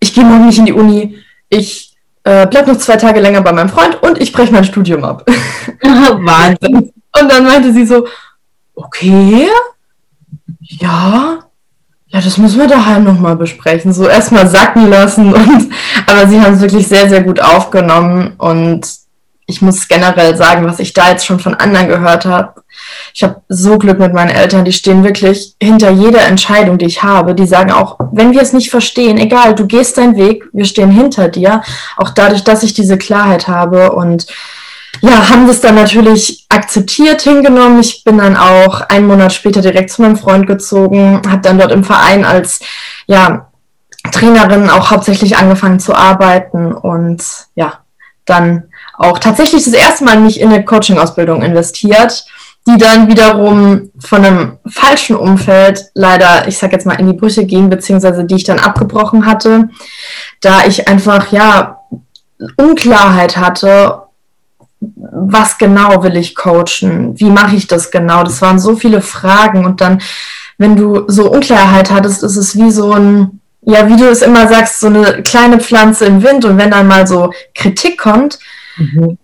ich 0.00 0.14
gehe 0.14 0.24
morgen 0.24 0.46
nicht 0.46 0.58
in 0.58 0.66
die 0.66 0.72
Uni. 0.72 1.18
Ich 1.48 1.96
äh, 2.24 2.46
bleib 2.46 2.66
noch 2.66 2.78
zwei 2.78 2.96
Tage 2.96 3.20
länger 3.20 3.40
bei 3.40 3.52
meinem 3.52 3.68
Freund 3.68 4.02
und 4.02 4.20
ich 4.20 4.32
breche 4.32 4.52
mein 4.52 4.64
Studium 4.64 5.04
ab. 5.04 5.24
Wahnsinn. 5.82 6.92
Und 7.18 7.32
dann 7.32 7.44
meinte 7.44 7.72
sie 7.72 7.86
so, 7.86 8.06
okay, 8.74 9.48
ja, 10.60 11.38
ja, 12.08 12.20
das 12.20 12.38
müssen 12.38 12.60
wir 12.60 12.68
daheim 12.68 13.04
nochmal 13.04 13.36
besprechen. 13.36 13.92
So 13.92 14.08
erstmal 14.08 14.46
sacken 14.48 14.88
lassen. 14.88 15.32
Und, 15.34 15.72
aber 16.06 16.26
sie 16.28 16.40
haben 16.40 16.54
es 16.54 16.60
wirklich 16.60 16.86
sehr, 16.86 17.08
sehr 17.08 17.22
gut 17.22 17.40
aufgenommen. 17.40 18.34
Und 18.38 18.88
ich 19.46 19.62
muss 19.62 19.86
generell 19.86 20.36
sagen, 20.36 20.66
was 20.66 20.80
ich 20.80 20.92
da 20.92 21.10
jetzt 21.10 21.24
schon 21.24 21.38
von 21.38 21.54
anderen 21.54 21.88
gehört 21.88 22.24
habe. 22.24 22.62
Ich 23.14 23.22
habe 23.22 23.42
so 23.48 23.78
Glück 23.78 23.98
mit 23.98 24.12
meinen 24.12 24.30
Eltern. 24.30 24.64
Die 24.64 24.72
stehen 24.72 25.04
wirklich 25.04 25.54
hinter 25.62 25.90
jeder 25.90 26.22
Entscheidung, 26.22 26.78
die 26.78 26.86
ich 26.86 27.04
habe. 27.04 27.34
Die 27.34 27.46
sagen 27.46 27.70
auch, 27.70 27.96
wenn 28.12 28.32
wir 28.32 28.42
es 28.42 28.52
nicht 28.52 28.70
verstehen, 28.70 29.18
egal, 29.18 29.54
du 29.54 29.66
gehst 29.66 29.98
deinen 29.98 30.16
Weg, 30.16 30.44
wir 30.52 30.64
stehen 30.64 30.90
hinter 30.90 31.28
dir. 31.28 31.62
Auch 31.96 32.10
dadurch, 32.10 32.42
dass 32.42 32.64
ich 32.64 32.74
diese 32.74 32.98
Klarheit 32.98 33.46
habe. 33.46 33.92
Und 33.92 34.26
ja, 35.00 35.28
haben 35.28 35.46
das 35.46 35.60
dann 35.60 35.76
natürlich 35.76 36.46
akzeptiert, 36.48 37.22
hingenommen. 37.22 37.78
Ich 37.78 38.02
bin 38.02 38.18
dann 38.18 38.36
auch 38.36 38.80
einen 38.80 39.06
Monat 39.06 39.32
später 39.32 39.60
direkt 39.60 39.90
zu 39.90 40.02
meinem 40.02 40.16
Freund 40.16 40.48
gezogen, 40.48 41.22
habe 41.28 41.42
dann 41.42 41.58
dort 41.58 41.70
im 41.70 41.84
Verein 41.84 42.24
als 42.24 42.60
ja, 43.06 43.48
Trainerin 44.10 44.70
auch 44.70 44.90
hauptsächlich 44.90 45.36
angefangen 45.36 45.78
zu 45.78 45.94
arbeiten 45.94 46.72
und 46.72 47.22
ja, 47.54 47.80
dann 48.24 48.64
auch 48.98 49.18
tatsächlich 49.18 49.64
das 49.64 49.74
erste 49.74 50.04
Mal 50.04 50.20
nicht 50.20 50.40
in 50.40 50.52
eine 50.52 50.64
Coaching-Ausbildung 50.64 51.42
investiert, 51.42 52.24
die 52.66 52.78
dann 52.78 53.08
wiederum 53.08 53.90
von 53.98 54.24
einem 54.24 54.58
falschen 54.66 55.16
Umfeld 55.16 55.86
leider, 55.94 56.48
ich 56.48 56.58
sag 56.58 56.72
jetzt 56.72 56.86
mal, 56.86 56.98
in 56.98 57.06
die 57.06 57.16
Brüche 57.16 57.44
ging, 57.44 57.70
beziehungsweise 57.70 58.24
die 58.24 58.36
ich 58.36 58.44
dann 58.44 58.58
abgebrochen 58.58 59.26
hatte, 59.26 59.68
da 60.40 60.64
ich 60.66 60.88
einfach, 60.88 61.30
ja, 61.30 61.80
Unklarheit 62.56 63.36
hatte 63.36 64.06
was 64.80 65.58
genau 65.58 66.02
will 66.02 66.16
ich 66.16 66.34
coachen? 66.34 67.18
Wie 67.18 67.30
mache 67.30 67.56
ich 67.56 67.66
das 67.66 67.90
genau? 67.90 68.22
Das 68.22 68.42
waren 68.42 68.58
so 68.58 68.76
viele 68.76 69.00
Fragen 69.00 69.64
und 69.64 69.80
dann, 69.80 70.02
wenn 70.58 70.76
du 70.76 71.04
so 71.08 71.30
Unklarheit 71.30 71.90
hattest, 71.90 72.22
ist 72.22 72.36
es 72.36 72.56
wie 72.56 72.70
so 72.70 72.92
ein, 72.92 73.40
ja, 73.62 73.88
wie 73.88 73.96
du 73.96 74.08
es 74.08 74.22
immer 74.22 74.48
sagst, 74.48 74.80
so 74.80 74.86
eine 74.88 75.22
kleine 75.22 75.60
Pflanze 75.60 76.04
im 76.04 76.22
Wind 76.22 76.44
und 76.44 76.58
wenn 76.58 76.70
dann 76.70 76.86
mal 76.86 77.06
so 77.06 77.32
Kritik 77.54 77.98
kommt, 77.98 78.38
mhm. 78.76 79.18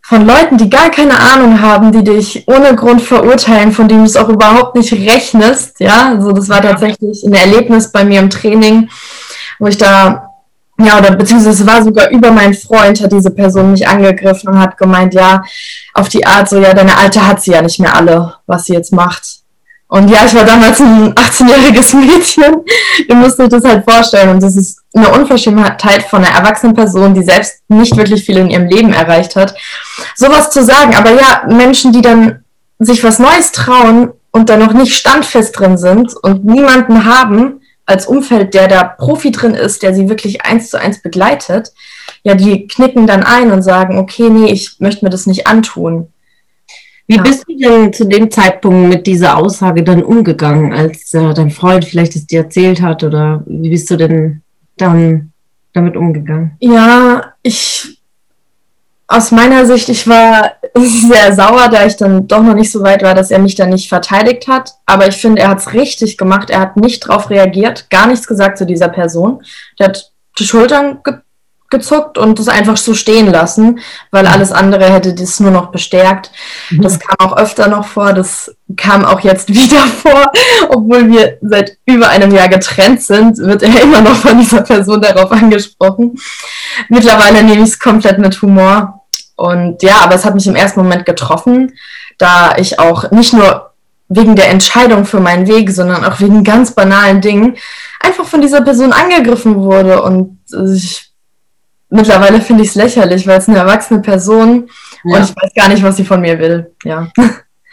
von 0.00 0.26
Leuten, 0.26 0.58
die 0.58 0.70
gar 0.70 0.90
keine 0.90 1.18
Ahnung 1.18 1.60
haben, 1.60 1.92
die 1.92 2.04
dich 2.04 2.44
ohne 2.46 2.74
Grund 2.74 3.02
verurteilen, 3.02 3.72
von 3.72 3.88
denen 3.88 4.00
du 4.00 4.06
es 4.06 4.16
auch 4.16 4.28
überhaupt 4.28 4.76
nicht 4.76 4.92
rechnest, 4.92 5.80
ja, 5.80 6.10
also 6.10 6.32
das 6.32 6.48
war 6.48 6.62
tatsächlich 6.62 7.22
ein 7.24 7.34
Erlebnis 7.34 7.92
bei 7.92 8.04
mir 8.04 8.20
im 8.20 8.30
Training, 8.30 8.88
wo 9.58 9.66
ich 9.66 9.78
da 9.78 10.28
ja, 10.78 10.98
oder 10.98 11.14
beziehungsweise 11.14 11.62
es 11.62 11.66
war 11.66 11.82
sogar 11.82 12.10
über 12.10 12.30
meinen 12.30 12.54
Freund, 12.54 13.00
hat 13.00 13.12
diese 13.12 13.30
Person 13.30 13.72
mich 13.72 13.86
angegriffen 13.86 14.48
und 14.48 14.58
hat 14.58 14.76
gemeint, 14.76 15.14
ja, 15.14 15.42
auf 15.94 16.08
die 16.08 16.26
Art 16.26 16.48
so, 16.48 16.58
ja, 16.58 16.74
deine 16.74 16.96
Alte 16.96 17.26
hat 17.26 17.42
sie 17.42 17.52
ja 17.52 17.62
nicht 17.62 17.78
mehr 17.78 17.94
alle, 17.94 18.34
was 18.46 18.64
sie 18.64 18.72
jetzt 18.72 18.92
macht. 18.92 19.41
Und 19.92 20.08
ja, 20.08 20.24
ich 20.24 20.34
war 20.34 20.46
damals 20.46 20.80
ein 20.80 21.12
18-jähriges 21.12 21.94
Mädchen. 22.00 22.64
Ihr 23.06 23.14
müsst 23.14 23.38
euch 23.38 23.50
das 23.50 23.62
halt 23.62 23.84
vorstellen. 23.84 24.30
Und 24.30 24.42
das 24.42 24.56
ist 24.56 24.80
eine 24.94 25.10
Unverschämtheit 25.10 26.04
von 26.04 26.24
einer 26.24 26.34
erwachsenen 26.34 26.74
Person, 26.74 27.12
die 27.12 27.22
selbst 27.22 27.60
nicht 27.68 27.94
wirklich 27.94 28.24
viel 28.24 28.38
in 28.38 28.48
ihrem 28.48 28.68
Leben 28.68 28.94
erreicht 28.94 29.36
hat, 29.36 29.54
sowas 30.16 30.48
zu 30.48 30.64
sagen. 30.64 30.94
Aber 30.94 31.10
ja, 31.10 31.44
Menschen, 31.46 31.92
die 31.92 32.00
dann 32.00 32.42
sich 32.78 33.04
was 33.04 33.18
Neues 33.18 33.52
trauen 33.52 34.12
und 34.30 34.48
da 34.48 34.56
noch 34.56 34.72
nicht 34.72 34.94
standfest 34.94 35.58
drin 35.58 35.76
sind 35.76 36.14
und 36.22 36.42
niemanden 36.42 37.04
haben, 37.04 37.60
als 37.84 38.06
Umfeld, 38.06 38.54
der 38.54 38.68
da 38.68 38.84
Profi 38.84 39.30
drin 39.30 39.54
ist, 39.54 39.82
der 39.82 39.94
sie 39.94 40.08
wirklich 40.08 40.42
eins 40.46 40.70
zu 40.70 40.80
eins 40.80 41.02
begleitet, 41.02 41.70
ja, 42.22 42.34
die 42.34 42.66
knicken 42.66 43.06
dann 43.06 43.24
ein 43.24 43.52
und 43.52 43.60
sagen, 43.60 43.98
okay, 43.98 44.30
nee, 44.30 44.50
ich 44.50 44.76
möchte 44.78 45.04
mir 45.04 45.10
das 45.10 45.26
nicht 45.26 45.46
antun. 45.46 46.08
Wie 47.06 47.16
ja. 47.16 47.22
bist 47.22 47.44
du 47.48 47.56
denn 47.56 47.92
zu 47.92 48.06
dem 48.06 48.30
Zeitpunkt 48.30 48.88
mit 48.88 49.06
dieser 49.06 49.36
Aussage 49.36 49.82
dann 49.82 50.02
umgegangen, 50.02 50.72
als 50.72 51.12
äh, 51.14 51.34
dein 51.34 51.50
Freund 51.50 51.84
vielleicht 51.84 52.16
es 52.16 52.26
dir 52.26 52.40
erzählt 52.42 52.80
hat 52.80 53.02
oder 53.02 53.42
wie 53.46 53.70
bist 53.70 53.90
du 53.90 53.96
denn 53.96 54.42
dann 54.76 55.32
damit 55.72 55.96
umgegangen? 55.96 56.52
Ja, 56.60 57.34
ich 57.42 57.98
aus 59.12 59.30
meiner 59.30 59.66
Sicht, 59.66 59.88
ich 59.90 60.08
war 60.08 60.52
sehr 60.74 61.34
sauer, 61.34 61.68
da 61.68 61.84
ich 61.84 61.96
dann 61.96 62.26
doch 62.26 62.42
noch 62.42 62.54
nicht 62.54 62.72
so 62.72 62.82
weit 62.82 63.02
war, 63.02 63.14
dass 63.14 63.30
er 63.30 63.38
mich 63.38 63.54
dann 63.54 63.68
nicht 63.68 63.88
verteidigt 63.88 64.48
hat. 64.48 64.72
Aber 64.86 65.06
ich 65.06 65.16
finde, 65.16 65.42
er 65.42 65.48
hat 65.48 65.58
es 65.58 65.74
richtig 65.74 66.16
gemacht. 66.16 66.48
Er 66.50 66.60
hat 66.60 66.76
nicht 66.76 67.06
darauf 67.06 67.28
reagiert, 67.28 67.90
gar 67.90 68.06
nichts 68.06 68.26
gesagt 68.26 68.56
zu 68.56 68.64
dieser 68.64 68.88
Person. 68.88 69.42
Der 69.78 69.88
hat 69.88 70.12
die 70.38 70.44
Schultern 70.44 71.00
ge 71.04 71.14
gezuckt 71.72 72.16
und 72.16 72.38
das 72.38 72.46
einfach 72.46 72.76
so 72.76 72.94
stehen 72.94 73.26
lassen, 73.26 73.80
weil 74.12 74.28
alles 74.28 74.52
andere 74.52 74.84
hätte 74.84 75.12
das 75.12 75.40
nur 75.40 75.50
noch 75.50 75.72
bestärkt. 75.72 76.30
Mhm. 76.70 76.82
Das 76.82 77.00
kam 77.00 77.16
auch 77.18 77.36
öfter 77.36 77.66
noch 77.66 77.84
vor, 77.84 78.12
das 78.12 78.54
kam 78.76 79.04
auch 79.04 79.18
jetzt 79.20 79.48
wieder 79.52 79.84
vor, 79.88 80.30
obwohl 80.68 81.10
wir 81.10 81.38
seit 81.42 81.78
über 81.84 82.08
einem 82.08 82.32
Jahr 82.32 82.48
getrennt 82.48 83.02
sind, 83.02 83.38
wird 83.38 83.64
er 83.64 83.82
immer 83.82 84.00
noch 84.00 84.14
von 84.14 84.38
dieser 84.38 84.62
Person 84.62 85.02
darauf 85.02 85.32
angesprochen. 85.32 86.16
Mittlerweile 86.88 87.42
nehme 87.42 87.64
ich 87.64 87.70
es 87.70 87.80
komplett 87.80 88.18
mit 88.18 88.40
Humor 88.40 89.02
und 89.34 89.82
ja, 89.82 89.96
aber 90.04 90.14
es 90.14 90.24
hat 90.24 90.36
mich 90.36 90.46
im 90.46 90.54
ersten 90.54 90.80
Moment 90.80 91.04
getroffen, 91.04 91.72
da 92.18 92.54
ich 92.56 92.78
auch 92.78 93.10
nicht 93.10 93.32
nur 93.32 93.72
wegen 94.14 94.36
der 94.36 94.50
Entscheidung 94.50 95.04
für 95.04 95.20
meinen 95.20 95.46
Weg, 95.48 95.70
sondern 95.70 96.04
auch 96.04 96.20
wegen 96.20 96.44
ganz 96.44 96.72
banalen 96.72 97.20
Dingen 97.20 97.56
einfach 98.00 98.24
von 98.26 98.40
dieser 98.40 98.60
Person 98.60 98.92
angegriffen 98.92 99.56
wurde. 99.56 100.02
Und 100.02 100.38
ich, 100.74 101.11
mittlerweile 101.92 102.40
finde 102.40 102.62
ich 102.62 102.70
es 102.70 102.74
lächerlich, 102.74 103.26
weil 103.26 103.38
es 103.38 103.48
eine 103.48 103.58
erwachsene 103.58 104.00
Person 104.00 104.68
ja. 105.04 105.16
und 105.16 105.24
ich 105.24 105.36
weiß 105.36 105.54
gar 105.54 105.68
nicht, 105.68 105.82
was 105.82 105.96
sie 105.96 106.04
von 106.04 106.20
mir 106.20 106.38
will. 106.38 106.70
Ja. 106.84 107.08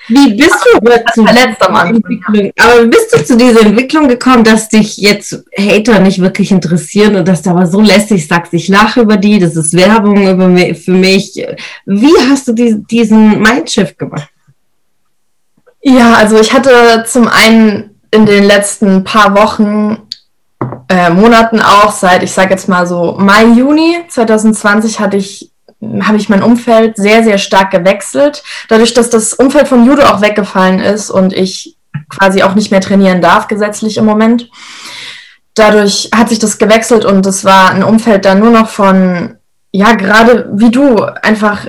Wie 0.07 0.33
bist 0.37 0.55
du 0.73 0.89
zu 1.13 1.25
verletzt 1.25 1.61
am 1.61 1.75
Anfang? 1.75 2.51
Aber 2.59 2.85
bist 2.85 3.13
du 3.13 3.23
zu 3.23 3.37
dieser 3.37 3.61
Entwicklung 3.61 4.07
gekommen, 4.07 4.43
dass 4.43 4.69
dich 4.69 4.97
jetzt 4.97 5.43
Hater 5.57 5.99
nicht 5.99 6.21
wirklich 6.21 6.51
interessieren 6.51 7.15
und 7.15 7.27
dass 7.27 7.41
du 7.41 7.49
aber 7.49 7.67
so 7.67 7.81
lästig 7.81 8.27
sagst, 8.27 8.53
ich 8.53 8.67
lache 8.67 9.01
über 9.01 9.17
die, 9.17 9.39
das 9.39 9.55
ist 9.55 9.73
Werbung 9.73 10.27
über 10.27 10.47
mich, 10.47 10.83
für 10.83 10.91
mich. 10.91 11.35
Wie 11.85 12.29
hast 12.29 12.47
du 12.47 12.53
die, 12.53 12.83
diesen 12.89 13.39
Mindshift 13.41 13.97
gemacht? 13.97 14.29
Ja, 15.81 16.13
also 16.13 16.39
ich 16.39 16.51
hatte 16.51 17.05
zum 17.07 17.27
einen 17.27 17.91
in 18.11 18.25
den 18.25 18.43
letzten 18.43 19.03
paar 19.03 19.35
Wochen, 19.35 19.97
äh, 20.89 21.09
Monaten 21.09 21.61
auch, 21.61 21.91
seit 21.91 22.23
ich 22.23 22.31
sage 22.31 22.51
jetzt 22.51 22.67
mal 22.67 22.85
so 22.85 23.15
Mai, 23.17 23.45
Juni 23.45 23.97
2020 24.07 24.99
hatte 24.99 25.17
ich 25.17 25.51
habe 26.01 26.17
ich 26.17 26.27
mein 26.27 26.43
Umfeld 26.43 26.97
sehr, 26.97 27.23
sehr 27.23 27.37
stark 27.37 27.71
gewechselt. 27.71 28.43
Dadurch, 28.67 28.93
dass 28.93 29.09
das 29.09 29.33
Umfeld 29.33 29.67
von 29.67 29.85
Judo 29.85 30.03
auch 30.03 30.21
weggefallen 30.21 30.81
ist 30.81 31.09
und 31.09 31.31
ich 31.31 31.77
quasi 32.09 32.43
auch 32.43 32.55
nicht 32.55 32.71
mehr 32.71 32.81
trainieren 32.81 33.21
darf, 33.21 33.47
gesetzlich 33.47 33.97
im 33.97 34.05
Moment. 34.05 34.49
Dadurch 35.53 36.09
hat 36.13 36.29
sich 36.29 36.39
das 36.39 36.57
gewechselt 36.57 37.05
und 37.05 37.25
es 37.25 37.45
war 37.45 37.71
ein 37.71 37.83
Umfeld 37.83 38.25
dann 38.25 38.39
nur 38.39 38.51
noch 38.51 38.69
von, 38.69 39.37
ja, 39.71 39.93
gerade 39.93 40.49
wie 40.53 40.71
du, 40.71 40.97
einfach 41.21 41.67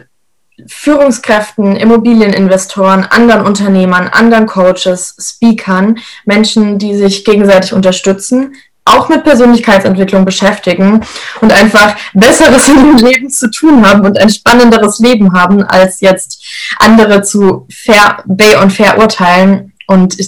Führungskräften, 0.66 1.76
Immobilieninvestoren, 1.76 3.04
anderen 3.04 3.46
Unternehmern, 3.46 4.08
anderen 4.08 4.46
Coaches, 4.46 5.16
Speakern, 5.18 5.98
Menschen, 6.24 6.78
die 6.78 6.96
sich 6.96 7.24
gegenseitig 7.24 7.72
unterstützen, 7.72 8.54
auch 8.84 9.08
mit 9.08 9.24
Persönlichkeitsentwicklung 9.24 10.24
beschäftigen 10.24 11.04
und 11.40 11.52
einfach 11.52 11.96
Besseres 12.14 12.68
in 12.68 12.76
ihrem 12.76 12.96
Leben 12.96 13.30
zu 13.30 13.50
tun 13.50 13.86
haben 13.86 14.04
und 14.04 14.18
ein 14.18 14.30
spannenderes 14.30 14.98
Leben 14.98 15.32
haben, 15.32 15.62
als 15.62 16.00
jetzt 16.00 16.44
andere 16.78 17.22
zu 17.22 17.66
fair, 17.72 18.22
bay 18.26 18.56
und 18.56 18.72
verurteilen. 18.72 19.72
Und 19.86 20.18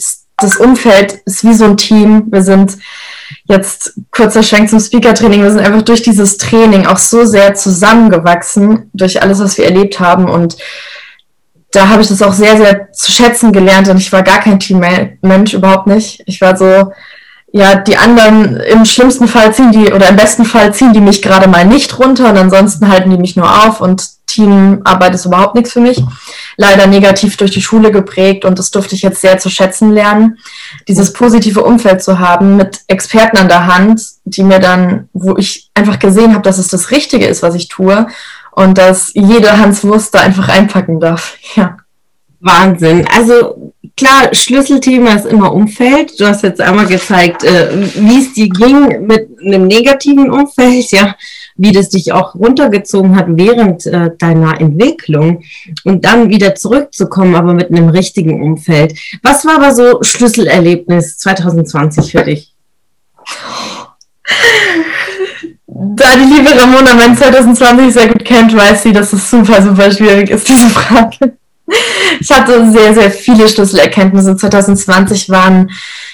das 0.42 0.56
Umfeld 0.56 1.20
ist 1.24 1.44
wie 1.44 1.54
so 1.54 1.64
ein 1.64 1.76
Team. 1.76 2.24
Wir 2.30 2.42
sind 2.42 2.78
jetzt 3.44 3.94
kurzer 4.10 4.42
Schwenk 4.42 4.68
zum 4.68 4.80
Speaker-Training. 4.80 5.42
Wir 5.42 5.50
sind 5.50 5.64
einfach 5.64 5.82
durch 5.82 6.02
dieses 6.02 6.36
Training 6.36 6.86
auch 6.86 6.98
so 6.98 7.24
sehr 7.24 7.54
zusammengewachsen, 7.54 8.90
durch 8.92 9.22
alles, 9.22 9.40
was 9.40 9.56
wir 9.58 9.64
erlebt 9.64 10.00
haben. 10.00 10.28
Und 10.28 10.56
da 11.72 11.88
habe 11.88 12.02
ich 12.02 12.08
das 12.08 12.22
auch 12.22 12.32
sehr, 12.32 12.56
sehr 12.56 12.92
zu 12.92 13.12
schätzen 13.12 13.52
gelernt. 13.52 13.88
Und 13.88 13.98
ich 13.98 14.12
war 14.12 14.22
gar 14.22 14.40
kein 14.40 14.60
Teammensch, 14.60 15.54
überhaupt 15.54 15.86
nicht. 15.86 16.22
Ich 16.26 16.40
war 16.40 16.56
so, 16.56 16.92
ja, 17.54 17.74
die 17.74 17.98
anderen 17.98 18.56
im 18.56 18.86
schlimmsten 18.86 19.28
Fall 19.28 19.54
ziehen 19.54 19.72
die 19.72 19.92
oder 19.92 20.08
im 20.08 20.16
besten 20.16 20.46
Fall 20.46 20.72
ziehen 20.72 20.94
die 20.94 21.00
mich 21.00 21.20
gerade 21.20 21.48
mal 21.48 21.66
nicht 21.66 21.98
runter 21.98 22.30
und 22.30 22.38
ansonsten 22.38 22.88
halten 22.88 23.10
die 23.10 23.18
mich 23.18 23.36
nur 23.36 23.66
auf 23.66 23.82
und 23.82 24.08
Teamarbeit 24.26 25.14
ist 25.14 25.26
überhaupt 25.26 25.54
nichts 25.54 25.72
für 25.72 25.80
mich. 25.80 26.02
Leider 26.56 26.86
negativ 26.86 27.36
durch 27.36 27.50
die 27.50 27.60
Schule 27.60 27.92
geprägt 27.92 28.46
und 28.46 28.58
das 28.58 28.70
durfte 28.70 28.94
ich 28.94 29.02
jetzt 29.02 29.20
sehr 29.20 29.38
zu 29.38 29.50
schätzen 29.50 29.92
lernen, 29.92 30.38
dieses 30.88 31.12
positive 31.12 31.62
Umfeld 31.62 32.02
zu 32.02 32.18
haben 32.18 32.56
mit 32.56 32.80
Experten 32.86 33.36
an 33.36 33.48
der 33.48 33.66
Hand, 33.66 34.02
die 34.24 34.44
mir 34.44 34.58
dann, 34.58 35.10
wo 35.12 35.36
ich 35.36 35.70
einfach 35.74 35.98
gesehen 35.98 36.32
habe, 36.32 36.42
dass 36.42 36.56
es 36.56 36.68
das 36.68 36.90
Richtige 36.90 37.26
ist, 37.26 37.42
was 37.42 37.54
ich 37.54 37.68
tue 37.68 38.06
und 38.52 38.78
dass 38.78 39.10
jeder 39.12 39.58
Hans 39.58 39.84
Wurst 39.84 40.14
da 40.14 40.20
einfach 40.20 40.48
einpacken 40.48 41.00
darf. 41.00 41.36
Ja. 41.54 41.76
Wahnsinn. 42.40 43.06
Also 43.14 43.61
klar, 43.96 44.34
Schlüsselthema 44.34 45.14
ist 45.14 45.26
immer 45.26 45.52
Umfeld. 45.52 46.18
Du 46.18 46.26
hast 46.26 46.42
jetzt 46.42 46.60
einmal 46.60 46.86
gezeigt, 46.86 47.44
äh, 47.44 47.68
wie 47.94 48.20
es 48.20 48.32
dir 48.34 48.48
ging 48.48 49.06
mit 49.06 49.28
einem 49.40 49.66
negativen 49.66 50.30
Umfeld, 50.30 50.90
ja, 50.90 51.16
wie 51.56 51.72
das 51.72 51.90
dich 51.90 52.12
auch 52.12 52.34
runtergezogen 52.34 53.16
hat 53.16 53.26
während 53.28 53.86
äh, 53.86 54.10
deiner 54.18 54.60
Entwicklung 54.60 55.42
und 55.84 56.04
dann 56.04 56.30
wieder 56.30 56.54
zurückzukommen, 56.54 57.34
aber 57.34 57.54
mit 57.54 57.70
einem 57.70 57.88
richtigen 57.88 58.42
Umfeld. 58.42 58.98
Was 59.22 59.44
war 59.44 59.56
aber 59.56 59.74
so 59.74 60.02
Schlüsselerlebnis 60.02 61.18
2020 61.18 62.12
für 62.12 62.24
dich? 62.24 62.54
Da 65.66 66.16
die 66.16 66.34
liebe 66.34 66.60
Ramona 66.60 66.94
mein 66.94 67.16
2020 67.16 67.92
sehr 67.92 68.08
gut 68.08 68.24
kennt, 68.24 68.54
weiß 68.54 68.82
sie, 68.82 68.92
dass 68.92 69.12
es 69.12 69.30
super, 69.30 69.62
super 69.62 69.90
schwierig 69.90 70.30
ist, 70.30 70.48
diese 70.48 70.68
Frage. 70.68 71.36
Ich 72.20 72.30
hatte 72.30 72.70
sehr, 72.70 72.94
sehr 72.94 73.10
viele 73.10 73.48
Schlüsselerkenntnisse. 73.48 74.36
2020 74.36 75.30
waren 75.30 75.70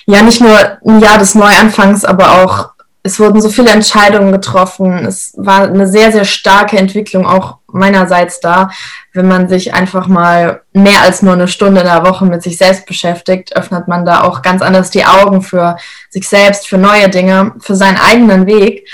ja 0.07 0.23
nicht 0.23 0.41
nur 0.41 0.57
ein 0.87 1.00
Jahr 1.00 1.19
des 1.19 1.35
Neuanfangs, 1.35 2.05
aber 2.05 2.43
auch, 2.43 2.71
es 3.03 3.21
wurden 3.21 3.41
so 3.41 3.49
viele 3.49 3.71
Entscheidungen 3.71 4.33
getroffen. 4.33 5.07
Es 5.07 5.33
war 5.37 5.62
eine 5.62 5.87
sehr, 5.87 6.12
sehr 6.12 6.25
starke 6.25 6.77
Entwicklung 6.77 7.27
auch 7.27 7.59
meinerseits 7.73 8.41
da. 8.41 8.71
Wenn 9.12 9.29
man 9.29 9.49
sich 9.49 9.75
einfach 9.75 10.07
mal 10.07 10.62
mehr 10.73 11.03
als 11.03 11.23
nur 11.23 11.35
eine 11.35 11.49
Stunde 11.49 11.81
in 11.81 11.87
der 11.87 12.05
Woche 12.05 12.27
mit 12.27 12.43
sich 12.43 12.57
selbst 12.57 12.87
beschäftigt, 12.87 13.57
öffnet 13.57 13.88
man 13.88 14.05
da 14.05 14.23
auch 14.23 14.43
ganz 14.43 14.62
anders 14.62 14.91
die 14.91 15.05
Augen 15.05 15.43
für 15.43 15.77
sich 16.11 16.29
selbst, 16.29 16.69
für 16.69 16.79
neue 16.79 17.09
Dinge, 17.09 17.53
für 17.61 17.75
seinen 17.75 17.99
eigenen 17.99 18.47
Weg. 18.47 18.88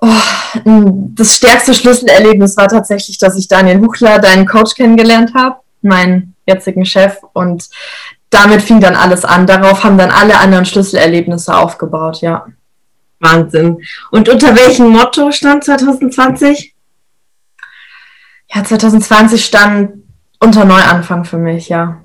Oh, 0.00 0.08
das 0.64 1.36
stärkste 1.36 1.74
Schlüsselerlebnis 1.74 2.56
war 2.56 2.68
tatsächlich, 2.68 3.18
dass 3.18 3.36
ich 3.36 3.48
Daniel 3.48 3.80
Huchler, 3.80 4.18
deinen 4.18 4.46
Coach, 4.46 4.74
kennengelernt 4.74 5.34
habe, 5.34 5.56
meinen 5.82 6.34
jetzigen 6.46 6.86
Chef. 6.86 7.18
Und 7.34 7.68
damit 8.30 8.62
fing 8.62 8.80
dann 8.80 8.96
alles 8.96 9.24
an. 9.24 9.46
Darauf 9.46 9.84
haben 9.84 9.98
dann 9.98 10.10
alle 10.10 10.38
anderen 10.38 10.64
Schlüsselerlebnisse 10.64 11.54
aufgebaut, 11.54 12.22
ja. 12.22 12.46
Wahnsinn. 13.18 13.82
Und 14.10 14.28
unter 14.30 14.56
welchem 14.56 14.88
Motto 14.88 15.30
stand 15.30 15.64
2020? 15.64 16.74
Ja, 18.52 18.64
2020 18.64 19.44
stand 19.44 20.02
unter 20.38 20.64
Neuanfang 20.64 21.24
für 21.24 21.36
mich, 21.36 21.68
ja. 21.68 22.00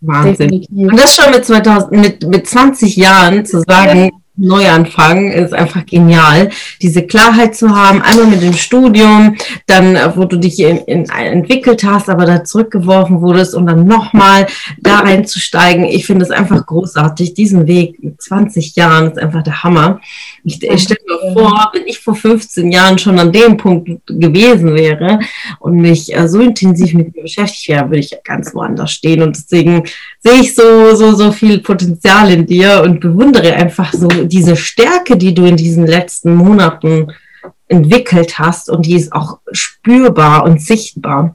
Wahnsinn. 0.00 0.50
Definitiv. 0.50 0.90
Und 0.90 1.00
das 1.00 1.16
schon 1.16 1.30
mit, 1.30 1.44
2000, 1.44 1.92
mit, 1.92 2.26
mit 2.26 2.46
20 2.46 2.96
Jahren 2.96 3.46
zu 3.46 3.62
sagen, 3.62 4.10
Neuanfang 4.38 5.32
ist 5.32 5.52
einfach 5.52 5.84
genial, 5.84 6.50
diese 6.80 7.02
Klarheit 7.02 7.56
zu 7.56 7.74
haben, 7.74 8.00
einmal 8.02 8.26
mit 8.26 8.42
dem 8.42 8.54
Studium, 8.54 9.36
dann 9.66 9.96
äh, 9.96 10.16
wo 10.16 10.24
du 10.24 10.36
dich 10.36 10.60
in, 10.60 10.78
in, 10.78 11.08
entwickelt 11.08 11.82
hast, 11.84 12.08
aber 12.08 12.24
da 12.24 12.44
zurückgeworfen 12.44 13.20
wurdest 13.20 13.54
und 13.54 13.66
dann 13.66 13.86
nochmal 13.86 14.46
da 14.78 15.00
einzusteigen. 15.00 15.84
Ich 15.84 16.06
finde 16.06 16.24
es 16.24 16.30
einfach 16.30 16.64
großartig. 16.64 17.34
Diesen 17.34 17.66
Weg 17.66 18.02
mit 18.02 18.22
20 18.22 18.76
Jahren 18.76 19.10
ist 19.10 19.18
einfach 19.18 19.42
der 19.42 19.62
Hammer. 19.64 20.00
Ich, 20.44 20.62
ich 20.62 20.82
stelle 20.82 21.00
mir 21.06 21.32
vor, 21.32 21.70
wenn 21.74 21.86
ich 21.86 21.98
vor 21.98 22.14
15 22.14 22.70
Jahren 22.70 22.98
schon 22.98 23.18
an 23.18 23.32
dem 23.32 23.56
Punkt 23.56 23.88
gewesen 24.06 24.74
wäre 24.74 25.20
und 25.58 25.76
mich 25.76 26.14
äh, 26.14 26.28
so 26.28 26.40
intensiv 26.40 26.94
mit 26.94 27.14
mir 27.14 27.22
beschäftigt 27.22 27.68
wäre, 27.68 27.86
würde 27.86 27.98
ich 27.98 28.16
ganz 28.24 28.54
woanders 28.54 28.92
stehen. 28.92 29.22
Und 29.22 29.36
deswegen 29.36 29.82
sehe 30.20 30.40
ich 30.40 30.54
so, 30.54 30.94
so, 30.94 31.12
so 31.14 31.32
viel 31.32 31.58
Potenzial 31.58 32.30
in 32.30 32.46
dir 32.46 32.82
und 32.84 33.00
bewundere 33.00 33.54
einfach 33.54 33.92
so 33.92 34.08
diese 34.28 34.56
Stärke, 34.56 35.16
die 35.16 35.34
du 35.34 35.44
in 35.44 35.56
diesen 35.56 35.86
letzten 35.86 36.34
Monaten 36.34 37.12
entwickelt 37.68 38.38
hast 38.38 38.70
und 38.70 38.86
die 38.86 38.94
ist 38.94 39.12
auch 39.12 39.38
spürbar 39.52 40.44
und 40.44 40.60
sichtbar. 40.60 41.34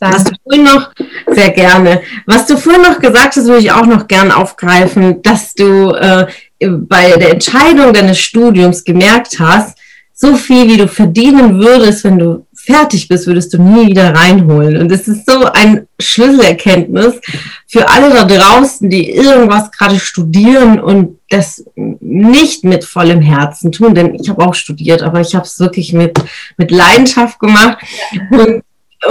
Danke. 0.00 0.16
Was 0.16 0.24
du 0.24 0.32
vorhin 0.42 0.64
noch, 0.64 0.92
sehr 1.28 1.50
gerne, 1.50 2.02
was 2.26 2.46
du 2.46 2.56
vorhin 2.56 2.82
noch 2.82 2.98
gesagt 2.98 3.36
hast, 3.36 3.46
würde 3.46 3.60
ich 3.60 3.72
auch 3.72 3.86
noch 3.86 4.08
gern 4.08 4.32
aufgreifen, 4.32 5.22
dass 5.22 5.54
du 5.54 5.90
äh, 5.90 6.26
bei 6.60 7.12
der 7.12 7.32
Entscheidung 7.32 7.92
deines 7.92 8.18
Studiums 8.18 8.84
gemerkt 8.84 9.38
hast, 9.38 9.78
so 10.12 10.36
viel, 10.36 10.68
wie 10.68 10.76
du 10.76 10.88
verdienen 10.88 11.60
würdest, 11.60 12.04
wenn 12.04 12.18
du 12.18 12.43
fertig 12.64 13.08
bist, 13.08 13.26
würdest 13.26 13.52
du 13.54 13.62
nie 13.62 13.88
wieder 13.88 14.14
reinholen. 14.14 14.76
Und 14.78 14.90
es 14.90 15.06
ist 15.06 15.28
so 15.28 15.44
ein 15.44 15.86
Schlüsselerkenntnis 16.00 17.14
für 17.66 17.88
alle 17.88 18.10
da 18.10 18.24
draußen, 18.24 18.88
die 18.88 19.10
irgendwas 19.10 19.70
gerade 19.70 19.98
studieren 19.98 20.80
und 20.80 21.18
das 21.28 21.64
nicht 21.74 22.64
mit 22.64 22.84
vollem 22.84 23.20
Herzen 23.20 23.72
tun, 23.72 23.94
denn 23.94 24.14
ich 24.14 24.28
habe 24.28 24.44
auch 24.44 24.54
studiert, 24.54 25.02
aber 25.02 25.20
ich 25.20 25.34
habe 25.34 25.44
es 25.44 25.58
wirklich 25.58 25.92
mit, 25.92 26.18
mit 26.56 26.70
Leidenschaft 26.70 27.38
gemacht. 27.38 27.78
Und 28.30 28.62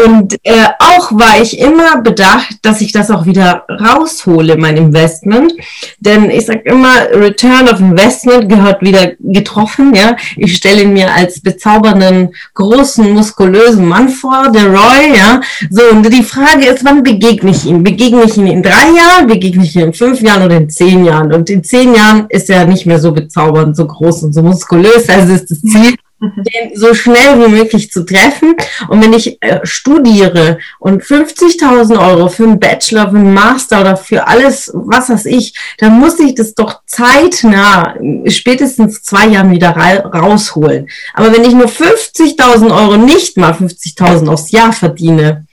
und 0.05 0.33
äh, 0.43 0.67
auch 0.79 1.11
war 1.11 1.41
ich 1.41 1.59
immer 1.59 2.01
bedacht, 2.01 2.55
dass 2.61 2.81
ich 2.81 2.91
das 2.91 3.11
auch 3.11 3.25
wieder 3.25 3.65
raushole, 3.69 4.57
mein 4.57 4.77
Investment. 4.77 5.53
Denn 5.99 6.29
ich 6.29 6.45
sage 6.45 6.61
immer, 6.65 7.09
Return 7.13 7.69
of 7.69 7.79
Investment 7.79 8.49
gehört 8.49 8.81
wieder 8.81 9.11
getroffen. 9.19 9.93
Ja, 9.95 10.15
Ich 10.35 10.55
stelle 10.55 10.83
ihn 10.83 10.93
mir 10.93 11.13
als 11.13 11.41
bezaubernden, 11.41 12.33
großen, 12.53 13.11
muskulösen 13.11 13.85
Mann 13.85 14.09
vor, 14.09 14.49
der 14.51 14.67
Roy. 14.67 15.15
Ja, 15.15 15.41
So, 15.69 15.83
und 15.91 16.11
die 16.11 16.23
Frage 16.23 16.65
ist, 16.65 16.83
wann 16.83 17.03
begegne 17.03 17.51
ich 17.51 17.65
ihm? 17.65 17.83
Begegne 17.83 18.23
ich 18.23 18.37
ihn 18.37 18.47
in 18.47 18.63
drei 18.63 18.89
Jahren, 18.95 19.27
begegne 19.27 19.63
ich 19.63 19.75
ihn 19.75 19.83
in 19.83 19.93
fünf 19.93 20.21
Jahren 20.21 20.43
oder 20.43 20.57
in 20.57 20.69
zehn 20.69 21.05
Jahren? 21.05 21.33
Und 21.33 21.49
in 21.49 21.63
zehn 21.63 21.93
Jahren 21.93 22.25
ist 22.29 22.49
er 22.49 22.65
nicht 22.65 22.85
mehr 22.85 22.99
so 22.99 23.11
bezaubernd, 23.11 23.75
so 23.75 23.85
groß 23.85 24.23
und 24.23 24.33
so 24.33 24.41
muskulös. 24.41 25.09
Also 25.09 25.33
ist 25.33 25.51
das 25.51 25.61
Ziel, 25.61 25.95
den 26.37 26.75
so 26.75 26.93
schnell 26.93 27.39
wie 27.39 27.51
möglich 27.51 27.91
zu 27.91 28.05
treffen. 28.05 28.55
Und 28.87 29.03
wenn 29.03 29.13
ich 29.13 29.41
äh, 29.41 29.59
studiere 29.63 30.59
und 30.79 31.03
50.000 31.03 31.99
Euro 31.99 32.29
für 32.29 32.43
einen 32.43 32.59
Bachelor, 32.59 33.09
für 33.09 33.17
einen 33.17 33.33
Master 33.33 33.81
oder 33.81 33.97
für 33.97 34.27
alles, 34.27 34.71
was 34.73 35.09
weiß 35.09 35.25
ich, 35.25 35.53
dann 35.77 35.99
muss 35.99 36.19
ich 36.19 36.35
das 36.35 36.53
doch 36.53 36.81
zeitnah, 36.85 37.95
spätestens 38.27 39.03
zwei 39.03 39.27
Jahren 39.27 39.51
wieder 39.51 39.71
rausholen. 39.71 40.87
Aber 41.13 41.33
wenn 41.33 41.43
ich 41.43 41.53
nur 41.53 41.67
50.000 41.67 42.71
Euro 42.75 42.97
nicht 42.97 43.37
mal 43.37 43.53
50.000 43.53 44.27
aufs 44.27 44.51
Jahr 44.51 44.73
verdiene, 44.73 45.45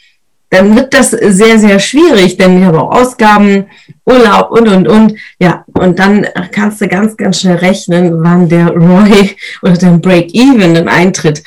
dann 0.50 0.74
wird 0.74 0.92
das 0.92 1.11
sehr, 1.11 1.59
sehr 1.59 1.78
schwierig, 1.78 2.37
denn 2.37 2.59
ich 2.59 2.64
habe 2.64 2.83
auch 2.83 2.90
Ausgaben, 2.90 3.66
Urlaub 4.11 4.51
und, 4.51 4.68
und, 4.68 4.88
und. 4.88 5.14
Ja, 5.38 5.64
und 5.75 5.99
dann 5.99 6.27
kannst 6.53 6.81
du 6.81 6.88
ganz, 6.88 7.16
ganz 7.16 7.40
schnell 7.40 7.57
rechnen, 7.57 8.23
wann 8.23 8.49
der 8.49 8.68
Roy 8.68 9.37
oder 9.62 9.75
der 9.75 9.99
Break-Even 9.99 10.75
dann 10.75 10.88
eintritt. 10.88 11.42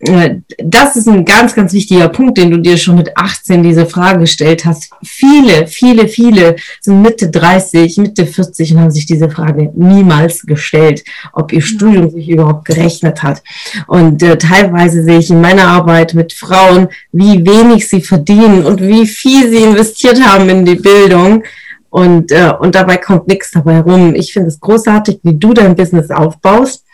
Äh, 0.00 0.36
das 0.58 0.96
ist 0.96 1.08
ein 1.08 1.24
ganz, 1.24 1.54
ganz 1.54 1.72
wichtiger 1.72 2.08
Punkt, 2.08 2.38
den 2.38 2.50
du 2.50 2.58
dir 2.58 2.76
schon 2.76 2.96
mit 2.96 3.16
18 3.16 3.62
diese 3.62 3.86
Frage 3.86 4.20
gestellt 4.20 4.64
hast. 4.64 4.90
Viele, 5.02 5.66
viele, 5.66 6.08
viele 6.08 6.56
sind 6.80 7.02
Mitte 7.02 7.30
30, 7.30 7.96
Mitte 7.98 8.26
40 8.26 8.72
und 8.72 8.80
haben 8.80 8.90
sich 8.90 9.06
diese 9.06 9.28
Frage 9.28 9.70
niemals 9.74 10.42
gestellt, 10.42 11.02
ob 11.32 11.52
ihr 11.52 11.62
Studium 11.62 12.10
sich 12.10 12.28
überhaupt 12.28 12.64
gerechnet 12.64 13.22
hat. 13.22 13.42
Und 13.86 14.22
äh, 14.22 14.38
teilweise 14.38 15.02
sehe 15.02 15.18
ich 15.18 15.30
in 15.30 15.40
meiner 15.40 15.66
Arbeit 15.66 16.14
mit 16.14 16.32
Frauen, 16.32 16.88
wie 17.12 17.44
wenig 17.44 17.88
sie 17.88 18.00
verdienen 18.00 18.64
und 18.64 18.80
wie 18.80 19.06
viel 19.06 19.50
sie 19.50 19.62
investiert 19.62 20.24
haben 20.24 20.48
in 20.48 20.64
die 20.64 20.76
Bildung 20.76 21.42
und, 21.90 22.32
äh, 22.32 22.52
und 22.58 22.74
dabei 22.74 22.96
kommt 22.98 23.28
nichts 23.28 23.50
dabei 23.52 23.80
rum. 23.80 24.14
Ich 24.14 24.32
finde 24.32 24.48
es 24.48 24.60
großartig, 24.60 25.20
wie 25.22 25.34
du 25.34 25.54
dein 25.54 25.74
Business 25.74 26.10
aufbaust. 26.10 26.84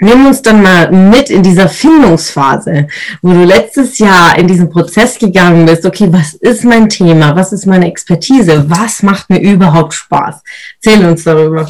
Nimm 0.00 0.26
uns 0.26 0.42
dann 0.42 0.62
mal 0.62 0.92
mit 0.92 1.28
in 1.28 1.42
dieser 1.42 1.68
Findungsphase, 1.68 2.86
wo 3.20 3.32
du 3.32 3.44
letztes 3.44 3.98
Jahr 3.98 4.38
in 4.38 4.46
diesen 4.46 4.70
Prozess 4.70 5.18
gegangen 5.18 5.66
bist. 5.66 5.84
Okay, 5.84 6.06
was 6.12 6.34
ist 6.34 6.62
mein 6.62 6.88
Thema? 6.88 7.34
Was 7.34 7.52
ist 7.52 7.66
meine 7.66 7.88
Expertise? 7.88 8.64
Was 8.68 9.02
macht 9.02 9.28
mir 9.28 9.40
überhaupt 9.40 9.94
Spaß? 9.94 10.40
Erzähl 10.80 11.04
uns 11.04 11.24
darüber. 11.24 11.66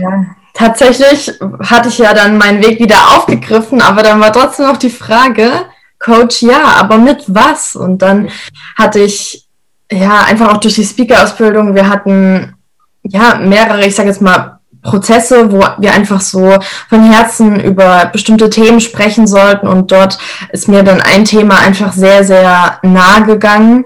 Ja, 0.00 0.24
tatsächlich 0.54 1.30
hatte 1.60 1.90
ich 1.90 1.98
ja 1.98 2.14
dann 2.14 2.38
meinen 2.38 2.62
Weg 2.62 2.80
wieder 2.80 3.16
aufgegriffen, 3.16 3.82
aber 3.82 4.02
dann 4.02 4.18
war 4.18 4.32
trotzdem 4.32 4.66
noch 4.66 4.78
die 4.78 4.88
Frage, 4.88 5.50
Coach, 5.98 6.42
ja, 6.42 6.64
aber 6.78 6.96
mit 6.96 7.24
was? 7.28 7.76
Und 7.76 8.00
dann 8.00 8.30
hatte 8.78 9.00
ich 9.00 9.46
ja, 9.92 10.24
einfach 10.24 10.52
auch 10.52 10.58
durch 10.58 10.74
die 10.74 10.84
Speaker-Ausbildung. 10.84 11.74
Wir 11.74 11.88
hatten 11.88 12.54
ja 13.02 13.36
mehrere, 13.36 13.86
ich 13.86 13.94
sage 13.94 14.08
jetzt 14.08 14.22
mal, 14.22 14.58
Prozesse, 14.82 15.52
wo 15.52 15.60
wir 15.78 15.92
einfach 15.92 16.20
so 16.20 16.56
von 16.88 17.04
Herzen 17.04 17.60
über 17.60 18.06
bestimmte 18.06 18.50
Themen 18.50 18.80
sprechen 18.80 19.26
sollten. 19.26 19.68
Und 19.68 19.92
dort 19.92 20.18
ist 20.50 20.68
mir 20.68 20.82
dann 20.82 21.00
ein 21.00 21.24
Thema 21.24 21.60
einfach 21.60 21.92
sehr, 21.92 22.24
sehr 22.24 22.78
nahe 22.82 23.24
gegangen. 23.24 23.84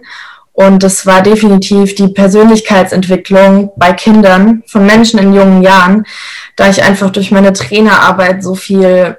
Und 0.53 0.83
das 0.83 1.05
war 1.05 1.21
definitiv 1.21 1.95
die 1.97 2.09
Persönlichkeitsentwicklung 2.09 3.73
bei 3.77 3.93
Kindern 3.93 4.63
von 4.67 4.87
Menschen 4.87 5.19
in 5.19 5.35
jungen 5.35 5.61
Jahren, 5.61 6.07
da 6.57 6.71
ich 6.71 6.83
einfach 6.83 7.11
durch 7.11 7.31
meine 7.31 7.53
Trainerarbeit 7.53 8.43
so 8.43 8.55
viel 8.55 9.19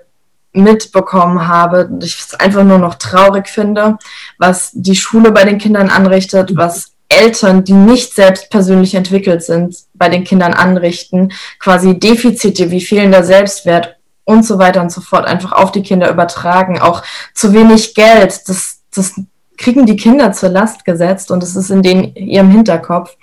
mitbekommen 0.58 1.48
habe, 1.48 1.90
ich 2.02 2.20
es 2.20 2.34
einfach 2.36 2.64
nur 2.64 2.78
noch 2.80 2.96
traurig 2.96 3.48
finde, 3.48 3.98
was 4.38 4.72
die 4.74 4.96
Schule 4.96 5.32
bei 5.32 5.44
den 5.44 5.58
Kindern 5.58 5.90
anrichtet, 5.90 6.56
was 6.56 6.92
Eltern, 7.10 7.64
die 7.64 7.74
nicht 7.74 8.14
selbst 8.14 8.50
persönlich 8.50 8.96
entwickelt 8.96 9.44
sind, 9.44 9.76
bei 9.94 10.10
den 10.10 10.24
Kindern 10.24 10.54
anrichten, 10.54 11.32
quasi 11.60 12.00
Defizite 12.00 12.70
wie 12.72 12.82
fehlender 12.82 13.24
Selbstwert 13.24 13.98
und 14.26 14.46
so 14.46 14.60
weiter 14.60 14.82
und 14.82 14.92
so 14.92 15.00
fort 15.00 15.26
einfach 15.26 15.54
auf 15.54 15.72
die 15.72 15.84
Kinder 15.84 16.10
übertragen. 16.10 16.80
Auch 16.80 17.04
zu 17.34 17.54
wenig 17.54 17.96
Geld, 17.96 18.50
das, 18.50 18.82
das 18.94 19.14
kriegen 19.58 19.86
die 19.86 19.96
Kinder 19.96 20.34
zur 20.34 20.50
Last 20.50 20.84
gesetzt 20.86 21.32
und 21.32 21.42
es 21.44 21.56
ist 21.56 21.70
in 21.70 21.82
den, 21.82 22.14
ihrem 22.16 22.52
Hinterkopf. 22.52 23.16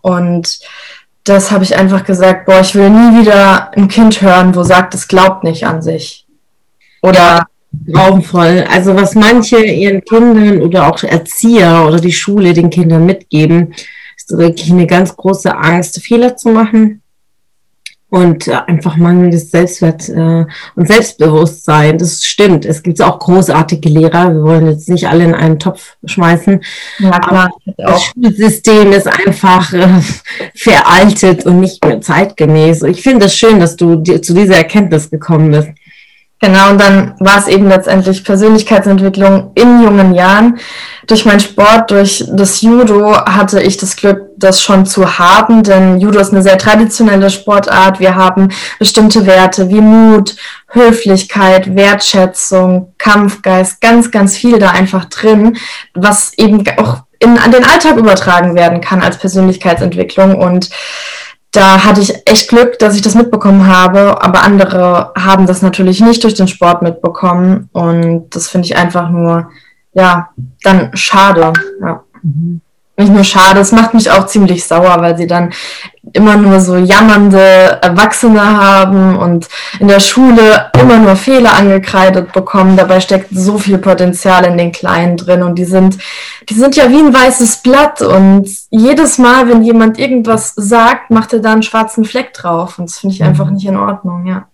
Und 0.00 0.58
das 1.24 1.52
habe 1.52 1.64
ich 1.64 1.76
einfach 1.76 2.04
gesagt, 2.04 2.46
boah, 2.46 2.60
ich 2.60 2.74
will 2.74 2.90
nie 2.90 3.20
wieder 3.20 3.70
ein 3.76 3.88
Kind 3.88 4.20
hören, 4.20 4.54
wo 4.54 4.64
sagt, 4.64 4.94
es 4.94 5.06
glaubt 5.06 5.44
nicht 5.44 5.64
an 5.64 5.80
sich. 5.80 6.21
Oder 7.02 7.46
grauenvoll. 7.90 8.64
Also 8.70 8.94
was 8.94 9.14
manche 9.14 9.64
ihren 9.64 10.02
Kindern 10.04 10.62
oder 10.62 10.88
auch 10.88 11.02
Erzieher 11.02 11.84
oder 11.86 12.00
die 12.00 12.12
Schule 12.12 12.52
den 12.52 12.70
Kindern 12.70 13.06
mitgeben, 13.06 13.74
ist 14.16 14.36
wirklich 14.36 14.70
eine 14.70 14.86
ganz 14.86 15.16
große 15.16 15.54
Angst, 15.54 16.02
Fehler 16.02 16.36
zu 16.36 16.50
machen 16.50 17.02
und 18.12 18.46
äh, 18.46 18.58
einfach 18.66 18.96
mangelndes 18.96 19.50
Selbstwert 19.50 20.06
äh, 20.10 20.44
und 20.74 20.86
Selbstbewusstsein. 20.86 21.96
Das 21.96 22.22
stimmt. 22.22 22.66
Es 22.66 22.82
gibt 22.82 23.00
auch 23.00 23.18
großartige 23.18 23.88
Lehrer. 23.88 24.34
Wir 24.34 24.42
wollen 24.42 24.66
jetzt 24.66 24.90
nicht 24.90 25.08
alle 25.08 25.24
in 25.24 25.34
einen 25.34 25.58
Topf 25.58 25.96
schmeißen. 26.04 26.62
Ja, 26.98 27.18
klar. 27.18 27.50
das 27.78 28.02
Schulsystem 28.02 28.92
ist 28.92 29.08
einfach 29.08 29.72
äh, 29.72 29.88
veraltet 30.54 31.46
und 31.46 31.60
nicht 31.60 31.82
mehr 31.82 32.02
zeitgemäß. 32.02 32.82
Ich 32.82 33.00
finde 33.00 33.24
es 33.24 33.32
das 33.32 33.38
schön, 33.38 33.58
dass 33.58 33.76
du 33.76 34.02
zu 34.02 34.34
dieser 34.34 34.56
Erkenntnis 34.56 35.08
gekommen 35.08 35.50
bist. 35.50 35.70
Genau, 36.44 36.70
und 36.70 36.80
dann 36.80 37.14
war 37.20 37.38
es 37.38 37.46
eben 37.46 37.68
letztendlich 37.68 38.24
Persönlichkeitsentwicklung 38.24 39.52
in 39.54 39.80
jungen 39.80 40.12
Jahren. 40.12 40.58
Durch 41.06 41.24
meinen 41.24 41.38
Sport, 41.38 41.92
durch 41.92 42.24
das 42.32 42.62
Judo 42.62 43.14
hatte 43.14 43.62
ich 43.62 43.76
das 43.76 43.94
Glück, 43.94 44.22
das 44.38 44.60
schon 44.60 44.84
zu 44.84 45.20
haben, 45.20 45.62
denn 45.62 46.00
Judo 46.00 46.18
ist 46.18 46.32
eine 46.32 46.42
sehr 46.42 46.58
traditionelle 46.58 47.30
Sportart. 47.30 48.00
Wir 48.00 48.16
haben 48.16 48.48
bestimmte 48.80 49.24
Werte 49.24 49.68
wie 49.68 49.80
Mut, 49.80 50.34
Höflichkeit, 50.66 51.76
Wertschätzung, 51.76 52.92
Kampfgeist, 52.98 53.80
ganz, 53.80 54.10
ganz 54.10 54.36
viel 54.36 54.58
da 54.58 54.70
einfach 54.70 55.04
drin, 55.04 55.56
was 55.94 56.32
eben 56.36 56.64
auch 56.76 57.04
in, 57.20 57.38
an 57.38 57.52
den 57.52 57.62
Alltag 57.62 57.96
übertragen 57.96 58.56
werden 58.56 58.80
kann 58.80 59.00
als 59.00 59.16
Persönlichkeitsentwicklung 59.16 60.34
und 60.34 60.70
da 61.52 61.84
hatte 61.84 62.00
ich 62.00 62.26
echt 62.26 62.48
Glück, 62.48 62.78
dass 62.78 62.96
ich 62.96 63.02
das 63.02 63.14
mitbekommen 63.14 63.66
habe, 63.66 64.22
aber 64.22 64.42
andere 64.42 65.12
haben 65.16 65.46
das 65.46 65.62
natürlich 65.62 66.00
nicht 66.00 66.24
durch 66.24 66.34
den 66.34 66.48
Sport 66.48 66.82
mitbekommen 66.82 67.68
und 67.72 68.34
das 68.34 68.48
finde 68.48 68.66
ich 68.66 68.76
einfach 68.76 69.10
nur, 69.10 69.50
ja, 69.92 70.30
dann 70.62 70.90
schade. 70.96 71.52
Ja. 71.80 72.02
Mhm 72.22 72.62
nicht 72.96 73.12
nur 73.12 73.24
schade, 73.24 73.60
es 73.60 73.72
macht 73.72 73.94
mich 73.94 74.10
auch 74.10 74.26
ziemlich 74.26 74.64
sauer, 74.64 74.96
weil 75.00 75.16
sie 75.16 75.26
dann 75.26 75.52
immer 76.12 76.36
nur 76.36 76.60
so 76.60 76.76
jammernde 76.76 77.78
Erwachsene 77.80 78.42
haben 78.42 79.16
und 79.16 79.48
in 79.80 79.88
der 79.88 80.00
Schule 80.00 80.70
immer 80.78 80.98
nur 80.98 81.16
Fehler 81.16 81.54
angekreidet 81.54 82.32
bekommen. 82.32 82.76
Dabei 82.76 83.00
steckt 83.00 83.28
so 83.30 83.56
viel 83.56 83.78
Potenzial 83.78 84.44
in 84.44 84.58
den 84.58 84.72
Kleinen 84.72 85.16
drin 85.16 85.42
und 85.42 85.54
die 85.58 85.64
sind, 85.64 85.98
die 86.48 86.54
sind 86.54 86.76
ja 86.76 86.90
wie 86.90 86.98
ein 86.98 87.14
weißes 87.14 87.58
Blatt 87.58 88.02
und 88.02 88.46
jedes 88.70 89.16
Mal, 89.18 89.48
wenn 89.48 89.62
jemand 89.62 89.98
irgendwas 89.98 90.52
sagt, 90.56 91.10
macht 91.10 91.32
er 91.32 91.38
da 91.38 91.52
einen 91.52 91.62
schwarzen 91.62 92.04
Fleck 92.04 92.34
drauf 92.34 92.78
und 92.78 92.90
das 92.90 92.98
finde 92.98 93.14
ich 93.14 93.22
einfach 93.22 93.46
mhm. 93.46 93.54
nicht 93.54 93.66
in 93.66 93.76
Ordnung, 93.76 94.26
ja. 94.26 94.46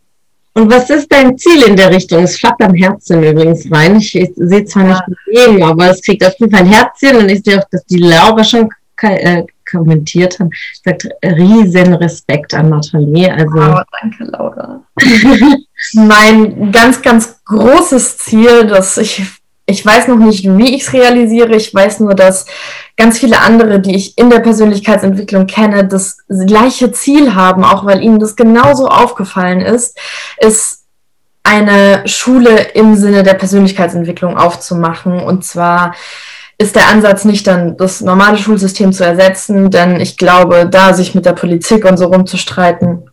Und 0.59 0.73
was 0.73 0.90
ist 0.90 1.12
dein 1.12 1.38
Ziel 1.38 1.62
in 1.68 1.77
der 1.77 1.90
Richtung? 1.90 2.25
Es 2.25 2.37
flackt 2.37 2.61
am 2.62 2.75
Herzen 2.75 3.23
übrigens 3.23 3.71
rein. 3.71 3.97
Ich, 3.99 4.16
ich 4.16 4.31
sehe 4.35 4.64
zwar 4.64 4.88
ja. 4.88 4.88
nicht 4.88 5.05
bewegen, 5.25 5.62
aber 5.62 5.90
es 5.90 6.03
kriegt 6.03 6.25
auf 6.27 6.35
jeden 6.40 6.51
Fall 6.51 6.62
ein 6.62 6.73
Herzchen 6.73 7.16
und 7.16 7.29
ich 7.29 7.44
sehe 7.44 7.61
auch, 7.61 7.68
dass 7.71 7.85
die 7.85 7.99
Laura 7.99 8.42
schon 8.42 8.68
äh, 9.03 9.44
kommentiert 9.71 10.37
hat. 10.40 10.49
Sagt 10.85 11.09
riesen 11.23 11.94
Respekt 11.94 12.55
an 12.55 12.71
Nathalie. 12.71 13.33
Also 13.33 13.55
oh, 13.57 13.83
danke, 14.01 14.25
Laura. 14.25 14.83
mein 15.94 16.73
ganz, 16.73 17.01
ganz 17.03 17.38
großes 17.44 18.18
Ziel, 18.18 18.66
das 18.66 18.99
ich 18.99 19.23
ich 19.68 19.85
weiß 19.85 20.09
noch 20.09 20.16
nicht, 20.16 20.44
wie 20.44 20.74
ich 20.74 20.83
es 20.83 20.92
realisiere. 20.94 21.54
Ich 21.54 21.74
weiß 21.74 22.00
nur, 22.00 22.14
dass 22.14 22.46
ganz 22.96 23.18
viele 23.18 23.40
andere, 23.40 23.81
die 23.81 23.94
ich 23.94 24.16
in 24.16 24.31
der 24.31 24.40
Persönlichkeitsentwicklung 24.40 25.46
kenne, 25.46 25.87
das 25.87 26.18
gleiche 26.26 26.90
Ziel 26.90 27.35
haben, 27.35 27.64
auch 27.64 27.85
weil 27.85 28.02
ihnen 28.02 28.18
das 28.18 28.35
genauso 28.35 28.88
aufgefallen 28.88 29.61
ist, 29.61 29.98
ist 30.38 30.85
eine 31.42 32.02
Schule 32.07 32.68
im 32.74 32.96
Sinne 32.96 33.22
der 33.22 33.35
Persönlichkeitsentwicklung 33.35 34.38
aufzumachen. 34.38 35.20
Und 35.20 35.44
zwar 35.44 35.94
ist 36.57 36.74
der 36.74 36.88
Ansatz 36.88 37.26
nicht 37.26 37.46
dann 37.46 37.76
das 37.76 38.00
normale 38.00 38.38
Schulsystem 38.38 38.94
zu 38.94 39.04
ersetzen, 39.04 39.70
denn 39.70 40.00
ich 40.00 40.16
glaube, 40.16 40.66
da 40.66 40.94
sich 40.94 41.14
mit 41.14 41.26
der 41.26 41.35
Politik 41.35 41.85
und 41.85 41.98
so 41.98 42.07
rumzustreiten, 42.07 43.11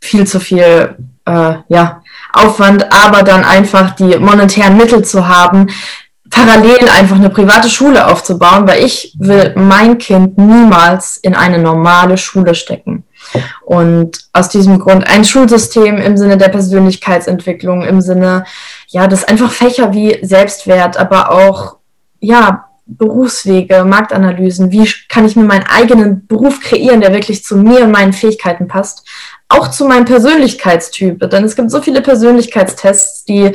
viel 0.00 0.28
zu 0.28 0.38
viel, 0.38 0.94
äh, 1.24 1.54
ja, 1.68 2.02
Aufwand, 2.32 2.92
aber 2.92 3.22
dann 3.22 3.44
einfach 3.44 3.94
die 3.94 4.18
monetären 4.18 4.76
Mittel 4.76 5.04
zu 5.04 5.28
haben, 5.28 5.68
parallel 6.30 6.88
einfach 6.88 7.16
eine 7.16 7.30
private 7.30 7.68
Schule 7.68 8.06
aufzubauen, 8.06 8.66
weil 8.66 8.84
ich 8.84 9.14
will 9.18 9.54
mein 9.56 9.98
Kind 9.98 10.36
niemals 10.36 11.16
in 11.16 11.34
eine 11.34 11.58
normale 11.58 12.18
Schule 12.18 12.54
stecken. 12.54 13.04
Und 13.64 14.18
aus 14.32 14.48
diesem 14.48 14.78
Grund 14.78 15.06
ein 15.06 15.24
Schulsystem 15.24 15.98
im 15.98 16.16
Sinne 16.16 16.36
der 16.36 16.48
Persönlichkeitsentwicklung, 16.48 17.82
im 17.82 18.00
Sinne, 18.00 18.44
ja, 18.88 19.06
das 19.06 19.24
einfach 19.24 19.50
Fächer 19.50 19.92
wie 19.92 20.18
Selbstwert, 20.22 20.96
aber 20.96 21.30
auch, 21.30 21.76
ja, 22.20 22.66
Berufswege, 22.88 23.84
Marktanalysen, 23.84 24.70
wie 24.70 24.88
kann 25.08 25.24
ich 25.24 25.34
mir 25.34 25.42
meinen 25.42 25.66
eigenen 25.66 26.26
Beruf 26.28 26.60
kreieren, 26.60 27.00
der 27.00 27.12
wirklich 27.12 27.42
zu 27.42 27.56
mir 27.56 27.82
und 27.82 27.90
meinen 27.90 28.12
Fähigkeiten 28.12 28.68
passt, 28.68 29.08
auch 29.48 29.68
zu 29.68 29.86
meinem 29.86 30.04
Persönlichkeitstyp. 30.04 31.30
Denn 31.30 31.44
es 31.44 31.56
gibt 31.56 31.70
so 31.70 31.80
viele 31.80 32.02
Persönlichkeitstests, 32.02 33.24
die, 33.24 33.52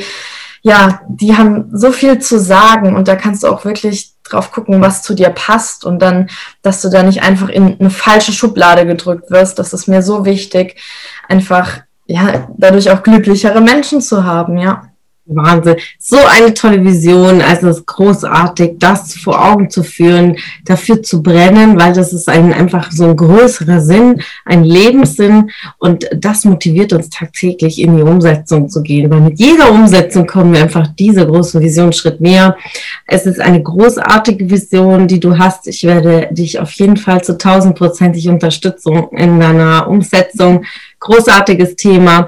ja, 0.62 1.02
die 1.08 1.36
haben 1.36 1.70
so 1.74 1.92
viel 1.92 2.20
zu 2.20 2.40
sagen 2.40 2.96
und 2.96 3.08
da 3.08 3.16
kannst 3.16 3.44
du 3.44 3.48
auch 3.48 3.66
wirklich 3.66 4.14
drauf 4.24 4.52
gucken, 4.52 4.82
was 4.82 5.04
zu 5.04 5.14
dir 5.14 5.30
passt 5.30 5.86
und 5.86 6.00
dann, 6.02 6.30
dass 6.62 6.82
du 6.82 6.90
da 6.90 7.04
nicht 7.04 7.24
einfach 7.24 7.50
in 7.50 7.80
eine 7.80 7.90
falsche 7.90 8.32
Schublade 8.32 8.86
gedrückt 8.86 9.30
wirst. 9.30 9.60
Das 9.60 9.74
ist 9.74 9.88
mir 9.88 10.02
so 10.02 10.26
wichtig, 10.26 10.80
einfach, 11.28 11.82
ja, 12.06 12.48
dadurch 12.58 12.90
auch 12.92 13.04
glücklichere 13.04 13.62
Menschen 13.62 14.02
zu 14.02 14.24
haben, 14.24 14.58
ja. 14.58 14.91
Wahnsinn. 15.36 15.76
So 16.00 16.18
eine 16.18 16.54
tolle 16.54 16.84
Vision. 16.84 17.42
Also 17.42 17.68
es 17.70 17.78
ist 17.78 17.86
großartig, 17.88 18.74
das 18.80 19.16
vor 19.16 19.44
Augen 19.44 19.70
zu 19.70 19.84
führen, 19.84 20.38
dafür 20.66 21.02
zu 21.02 21.22
brennen, 21.22 21.80
weil 21.80 21.94
das 21.94 22.14
ist 22.14 22.30
ein, 22.30 22.54
einfach 22.54 22.92
so 22.92 23.06
ein 23.06 23.16
größerer 23.16 23.82
Sinn, 23.82 24.22
ein 24.46 24.64
Lebenssinn 24.64 25.52
und 25.78 26.08
das 26.16 26.46
motiviert 26.46 26.94
uns 26.94 27.10
tagtäglich 27.10 27.80
in 27.80 27.98
die 27.98 28.04
Umsetzung 28.04 28.70
zu 28.70 28.82
gehen, 28.82 29.10
weil 29.10 29.22
mit 29.22 29.40
jeder 29.40 29.72
Umsetzung 29.72 30.26
kommen 30.28 30.54
wir 30.54 30.62
einfach 30.62 30.88
diese 30.98 31.26
großen 31.26 31.62
Vision 31.62 31.94
Schritt 31.94 32.22
näher. 32.22 32.58
Es 33.06 33.26
ist 33.26 33.40
eine 33.40 33.62
großartige 33.62 34.50
Vision, 34.50 35.08
die 35.08 35.20
du 35.20 35.38
hast. 35.38 35.68
Ich 35.68 35.84
werde 35.84 36.30
dich 36.32 36.60
auf 36.60 36.72
jeden 36.74 36.98
Fall 36.98 37.24
zu 37.24 37.38
tausendprozentig 37.38 38.30
Unterstützung 38.30 39.10
in 39.12 39.40
deiner 39.40 39.88
Umsetzung. 39.88 40.66
Großartiges 41.00 41.76
Thema. 41.76 42.28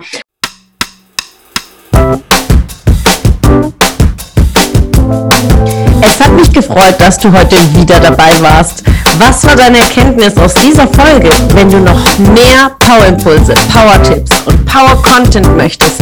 Es 6.06 6.20
hat 6.20 6.34
mich 6.34 6.52
gefreut, 6.52 6.96
dass 7.00 7.18
du 7.18 7.32
heute 7.32 7.56
wieder 7.76 8.00
dabei 8.00 8.32
warst. 8.42 8.84
Was 9.20 9.46
war 9.46 9.56
deine 9.56 9.78
Erkenntnis 9.78 10.36
aus 10.38 10.54
dieser 10.56 10.88
Folge? 10.88 11.30
Wenn 11.54 11.70
du 11.70 11.80
noch 11.80 12.00
mehr 12.20 12.72
Power-Impulse, 12.80 13.54
Power-Tipps 13.72 14.32
und 14.46 14.66
Power-Content 14.66 15.56
möchtest, 15.56 16.02